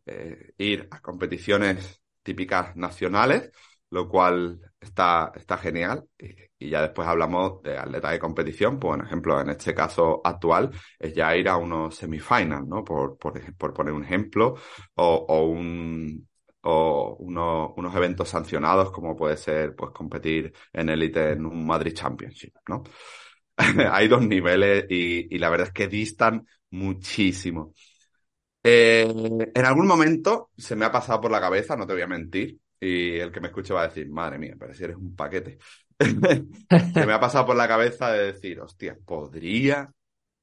eh, 0.05 0.53
ir 0.57 0.87
a 0.91 1.01
competiciones 1.01 2.01
típicas 2.23 2.75
nacionales, 2.75 3.51
lo 3.89 4.07
cual 4.09 4.61
está, 4.79 5.31
está 5.35 5.57
genial. 5.57 6.07
Y, 6.19 6.69
ya 6.69 6.81
después 6.81 7.07
hablamos 7.07 7.61
de 7.63 7.77
atleta 7.77 8.11
de 8.11 8.19
competición, 8.19 8.79
pues, 8.79 8.97
por 8.97 9.05
ejemplo, 9.05 9.41
en 9.41 9.49
este 9.49 9.73
caso 9.75 10.21
actual, 10.23 10.71
es 10.99 11.13
ya 11.13 11.35
ir 11.35 11.49
a 11.49 11.57
unos 11.57 11.95
semifinals, 11.95 12.67
¿no? 12.67 12.83
Por, 12.83 13.17
por, 13.17 13.55
por 13.55 13.73
poner 13.73 13.93
un 13.93 14.03
ejemplo, 14.03 14.55
o 14.95 15.45
un, 15.45 16.27
o 16.67 17.15
unos, 17.19 17.95
eventos 17.95 18.29
sancionados 18.29 18.91
como 18.91 19.15
puede 19.15 19.37
ser 19.37 19.75
pues 19.75 19.91
competir 19.91 20.51
en 20.73 20.89
élite 20.89 21.33
en 21.33 21.45
un 21.45 21.65
Madrid 21.65 21.93
Championship, 21.93 22.55
¿no? 22.67 22.83
Hay 23.91 24.07
dos 24.07 24.25
niveles 24.25 24.85
y, 24.89 25.37
la 25.37 25.49
verdad 25.49 25.67
es 25.67 25.73
que 25.73 25.87
distan 25.87 26.45
muchísimo. 26.71 27.73
Eh, 28.63 29.07
en 29.53 29.65
algún 29.65 29.85
momento 29.85 30.49
se 30.57 30.75
me 30.75 30.85
ha 30.85 30.91
pasado 30.91 31.21
por 31.21 31.31
la 31.31 31.39
cabeza, 31.39 31.75
no 31.75 31.85
te 31.85 31.93
voy 31.93 32.01
a 32.01 32.07
mentir, 32.07 32.57
y 32.79 33.17
el 33.19 33.31
que 33.31 33.39
me 33.39 33.47
escuche 33.49 33.73
va 33.73 33.83
a 33.83 33.87
decir, 33.87 34.09
madre 34.09 34.39
mía, 34.39 34.55
pero 34.59 34.73
si 34.73 34.83
eres 34.83 34.97
un 34.97 35.15
paquete. 35.15 35.59
se 35.99 37.05
me 37.05 37.13
ha 37.13 37.19
pasado 37.19 37.45
por 37.45 37.55
la 37.55 37.67
cabeza 37.67 38.11
de 38.11 38.33
decir, 38.33 38.59
hostia, 38.59 38.97
podría, 39.05 39.93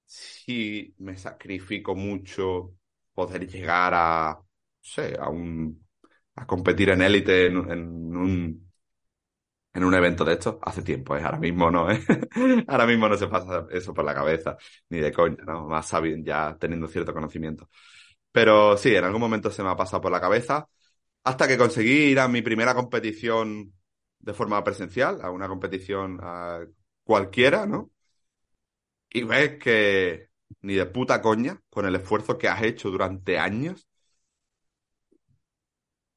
si 0.06 0.94
me 0.98 1.16
sacrifico 1.16 1.96
mucho, 1.96 2.74
poder 3.12 3.48
llegar 3.48 3.92
a, 3.92 4.34
no 4.38 4.44
sé, 4.80 5.16
a 5.18 5.28
un 5.28 5.82
a 6.36 6.46
competir 6.46 6.90
en 6.90 7.02
élite 7.02 7.46
en, 7.46 7.56
un 7.56 8.72
en 9.74 9.84
un 9.84 9.94
evento 9.94 10.24
de 10.24 10.34
estos 10.34 10.56
hace 10.62 10.82
tiempo, 10.82 11.16
¿eh? 11.16 11.22
ahora 11.22 11.38
mismo 11.38 11.70
no, 11.70 11.90
¿eh? 11.90 12.00
ahora 12.68 12.86
mismo 12.86 13.08
no 13.08 13.16
se 13.16 13.26
pasa 13.28 13.66
eso 13.70 13.94
por 13.94 14.04
la 14.04 14.14
cabeza, 14.14 14.56
ni 14.90 14.98
de 14.98 15.12
coña, 15.12 15.42
¿no? 15.46 15.66
Más 15.66 15.88
sabiendo, 15.88 16.26
ya 16.26 16.56
teniendo 16.58 16.88
cierto 16.88 17.14
conocimiento. 17.14 17.70
Pero 18.32 18.76
sí, 18.76 18.94
en 18.94 19.04
algún 19.04 19.20
momento 19.20 19.50
se 19.50 19.62
me 19.62 19.70
ha 19.70 19.76
pasado 19.76 20.02
por 20.02 20.12
la 20.12 20.20
cabeza, 20.20 20.68
hasta 21.24 21.48
que 21.48 21.58
conseguí 21.58 22.10
ir 22.12 22.20
a 22.20 22.28
mi 22.28 22.42
primera 22.42 22.74
competición 22.74 23.72
de 24.18 24.34
forma 24.34 24.62
presencial, 24.64 25.20
a 25.22 25.30
una 25.30 25.48
competición 25.48 26.20
cualquiera, 27.04 27.66
¿no? 27.66 27.90
Y 29.10 29.22
ves 29.24 29.58
que 29.58 30.28
ni 30.62 30.74
de 30.74 30.86
puta 30.86 31.20
coña, 31.22 31.60
con 31.70 31.86
el 31.86 31.94
esfuerzo 31.96 32.38
que 32.38 32.48
has 32.48 32.62
hecho 32.62 32.90
durante 32.90 33.38
años, 33.38 33.88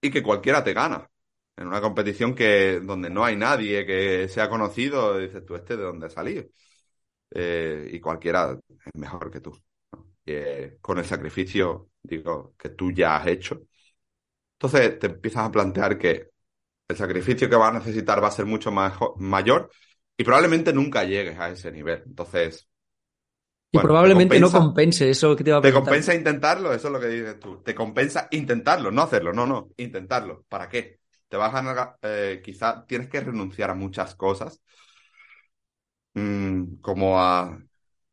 y 0.06 0.12
que 0.12 0.24
cualquiera 0.24 0.64
te 0.64 0.74
gana. 0.74 1.10
En 1.58 1.68
una 1.68 1.82
competición 1.82 2.36
que 2.36 2.80
donde 2.82 3.10
no 3.10 3.24
hay 3.26 3.36
nadie 3.38 3.86
que 3.86 4.28
sea 4.30 4.50
conocido, 4.50 5.18
dices 5.18 5.46
tú, 5.46 5.56
este 5.56 5.78
de 5.78 5.84
dónde 5.84 6.08
ha 6.08 6.10
salido. 6.10 6.46
Eh, 7.32 7.90
y 7.92 8.00
cualquiera 8.00 8.58
es 8.86 8.92
mejor 8.96 9.32
que 9.32 9.42
tú. 9.42 9.58
Eh, 10.26 10.78
con 10.82 11.00
el 11.00 11.06
sacrificio, 11.06 11.92
digo, 12.04 12.56
que 12.58 12.70
tú 12.70 12.92
ya 12.92 13.18
has 13.18 13.28
hecho. 13.28 13.64
Entonces 14.54 15.00
te 15.00 15.08
empiezas 15.08 15.48
a 15.48 15.52
plantear 15.52 15.98
que 15.98 16.32
el 16.88 16.98
sacrificio 16.98 17.50
que 17.50 17.56
vas 17.56 17.72
a 17.76 17.80
necesitar 17.80 18.24
va 18.24 18.30
a 18.30 18.32
ser 18.32 18.46
mucho 18.46 18.72
más, 18.72 18.94
mayor 19.18 19.72
y 20.18 20.24
probablemente 20.24 20.74
nunca 20.74 21.04
llegues 21.04 21.38
a 21.40 21.50
ese 21.50 21.72
nivel. 21.72 22.04
Entonces, 22.06 22.70
y 23.76 23.82
probablemente 23.82 24.40
no 24.40 24.52
compense 24.52 25.10
eso 25.10 25.36
que 25.36 25.44
te 25.44 25.52
va 25.52 25.58
a 25.58 25.62
¿Te 25.62 25.74
compensa 25.74 26.14
intentarlo? 26.14 26.74
Eso 26.74 26.88
es 26.88 26.94
lo 26.94 27.00
que 27.00 27.08
dices 27.08 27.40
tú. 27.40 27.62
Te 27.64 27.76
compensa 27.76 28.28
intentarlo, 28.32 28.92
no 28.92 29.04
hacerlo, 29.04 29.34
no, 29.34 29.46
no, 29.46 29.70
intentarlo. 29.78 30.46
¿Para 30.48 30.70
qué? 30.70 31.00
Te 31.28 31.38
vas 31.38 31.54
a 31.54 31.98
eh, 32.02 32.42
quizá 32.44 32.86
tienes 32.86 33.10
que 33.10 33.20
renunciar 33.20 33.70
a 33.70 33.76
muchas 33.76 34.16
cosas, 34.16 34.62
mm, 36.14 36.76
como 36.82 37.20
a 37.20 37.60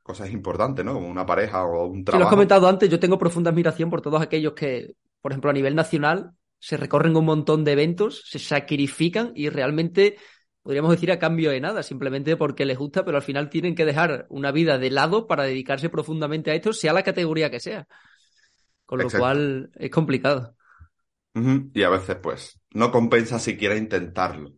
cosas 0.02 0.30
importantes, 0.30 0.84
¿no? 0.84 0.94
Como 0.94 1.08
una 1.08 1.26
pareja 1.26 1.64
o 1.64 1.86
un 1.86 2.04
trabajo. 2.04 2.20
lo 2.20 2.26
has 2.26 2.34
comentado 2.34 2.68
antes, 2.68 2.90
yo 2.90 2.98
tengo 2.98 3.18
profunda 3.18 3.50
admiración 3.50 3.90
por 3.90 4.02
todos 4.02 4.20
aquellos 4.20 4.54
que, 4.54 4.94
por 5.20 5.32
ejemplo, 5.32 5.50
a 5.50 5.54
nivel 5.54 5.74
nacional, 5.74 6.32
se 6.58 6.76
recorren 6.76 7.16
un 7.16 7.24
montón 7.24 7.64
de 7.64 7.72
eventos, 7.72 8.22
se 8.26 8.38
sacrifican 8.38 9.32
y 9.34 9.48
realmente 9.48 10.16
podríamos 10.62 10.92
decir 10.92 11.10
a 11.10 11.18
cambio 11.18 11.50
de 11.50 11.60
nada, 11.60 11.82
simplemente 11.82 12.36
porque 12.36 12.64
les 12.64 12.78
gusta, 12.78 13.04
pero 13.04 13.16
al 13.16 13.22
final 13.22 13.50
tienen 13.50 13.74
que 13.74 13.84
dejar 13.84 14.26
una 14.28 14.52
vida 14.52 14.78
de 14.78 14.90
lado 14.90 15.26
para 15.26 15.44
dedicarse 15.44 15.88
profundamente 15.88 16.50
a 16.50 16.54
esto, 16.54 16.72
sea 16.72 16.92
la 16.92 17.02
categoría 17.02 17.50
que 17.50 17.60
sea. 17.60 17.86
Con 18.86 19.00
lo 19.00 19.10
cual 19.10 19.70
es 19.74 19.90
complicado. 19.90 20.54
Y 21.34 21.82
a 21.82 21.88
veces, 21.88 22.16
pues, 22.16 22.60
no 22.74 22.90
compensa 22.90 23.38
siquiera 23.38 23.76
intentarlo. 23.76 24.52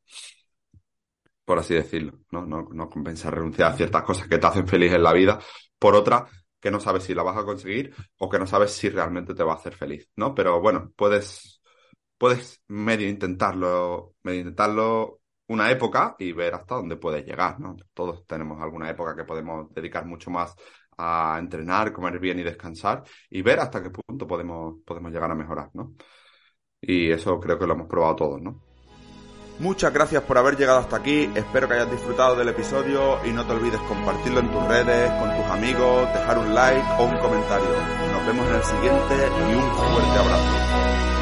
Por 1.44 1.58
así 1.58 1.74
decirlo. 1.74 2.18
¿no? 2.30 2.44
No, 2.44 2.68
no 2.72 2.88
compensa 2.88 3.30
renunciar 3.30 3.72
a 3.72 3.76
ciertas 3.76 4.02
cosas 4.02 4.26
que 4.26 4.38
te 4.38 4.46
hacen 4.46 4.66
feliz 4.66 4.92
en 4.92 5.02
la 5.02 5.12
vida 5.12 5.38
por 5.78 5.94
otra 5.94 6.26
que 6.64 6.70
no 6.70 6.80
sabes 6.80 7.04
si 7.04 7.14
la 7.14 7.22
vas 7.22 7.36
a 7.36 7.44
conseguir 7.44 7.94
o 8.16 8.30
que 8.30 8.38
no 8.38 8.46
sabes 8.46 8.72
si 8.72 8.88
realmente 8.88 9.34
te 9.34 9.42
va 9.42 9.52
a 9.52 9.56
hacer 9.56 9.74
feliz, 9.74 10.08
¿no? 10.16 10.34
Pero 10.34 10.62
bueno, 10.62 10.90
puedes, 10.96 11.60
puedes 12.16 12.62
medio 12.68 13.06
intentarlo, 13.06 14.14
medio 14.22 14.40
intentarlo 14.40 15.20
una 15.48 15.70
época 15.70 16.16
y 16.18 16.32
ver 16.32 16.54
hasta 16.54 16.76
dónde 16.76 16.96
puedes 16.96 17.24
llegar, 17.24 17.60
¿no? 17.60 17.76
Todos 17.92 18.26
tenemos 18.26 18.60
alguna 18.62 18.88
época 18.90 19.14
que 19.14 19.24
podemos 19.24 19.72
dedicar 19.74 20.06
mucho 20.06 20.30
más 20.30 20.54
a 20.96 21.36
entrenar, 21.38 21.92
comer 21.92 22.18
bien 22.18 22.38
y 22.38 22.42
descansar 22.42 23.02
y 23.30 23.42
ver 23.42 23.60
hasta 23.60 23.82
qué 23.82 23.90
punto 23.90 24.26
podemos, 24.26 24.76
podemos 24.84 25.12
llegar 25.12 25.30
a 25.30 25.34
mejorar, 25.34 25.70
¿no? 25.74 25.94
Y 26.80 27.10
eso 27.10 27.38
creo 27.40 27.58
que 27.58 27.66
lo 27.66 27.74
hemos 27.74 27.88
probado 27.88 28.16
todos, 28.16 28.42
¿no? 28.42 28.62
Muchas 29.60 29.92
gracias 29.92 30.22
por 30.24 30.36
haber 30.36 30.56
llegado 30.56 30.80
hasta 30.80 30.96
aquí, 30.96 31.30
espero 31.34 31.68
que 31.68 31.74
hayas 31.74 31.90
disfrutado 31.90 32.34
del 32.34 32.48
episodio 32.48 33.24
y 33.24 33.30
no 33.30 33.46
te 33.46 33.52
olvides 33.52 33.80
compartirlo 33.82 34.40
en 34.40 34.50
tus 34.50 34.66
redes, 34.66 35.12
con 35.12 35.30
tus 35.36 35.46
amigos, 35.46 36.12
dejar 36.12 36.38
un 36.38 36.54
like 36.54 36.84
o 36.98 37.04
un 37.04 37.16
comentario. 37.18 37.70
Nos 38.12 38.26
vemos 38.26 38.48
en 38.48 38.54
el 38.56 38.62
siguiente 38.64 39.14
y 39.50 39.54
un 39.54 39.70
fuerte 39.76 40.18
abrazo. 40.18 41.13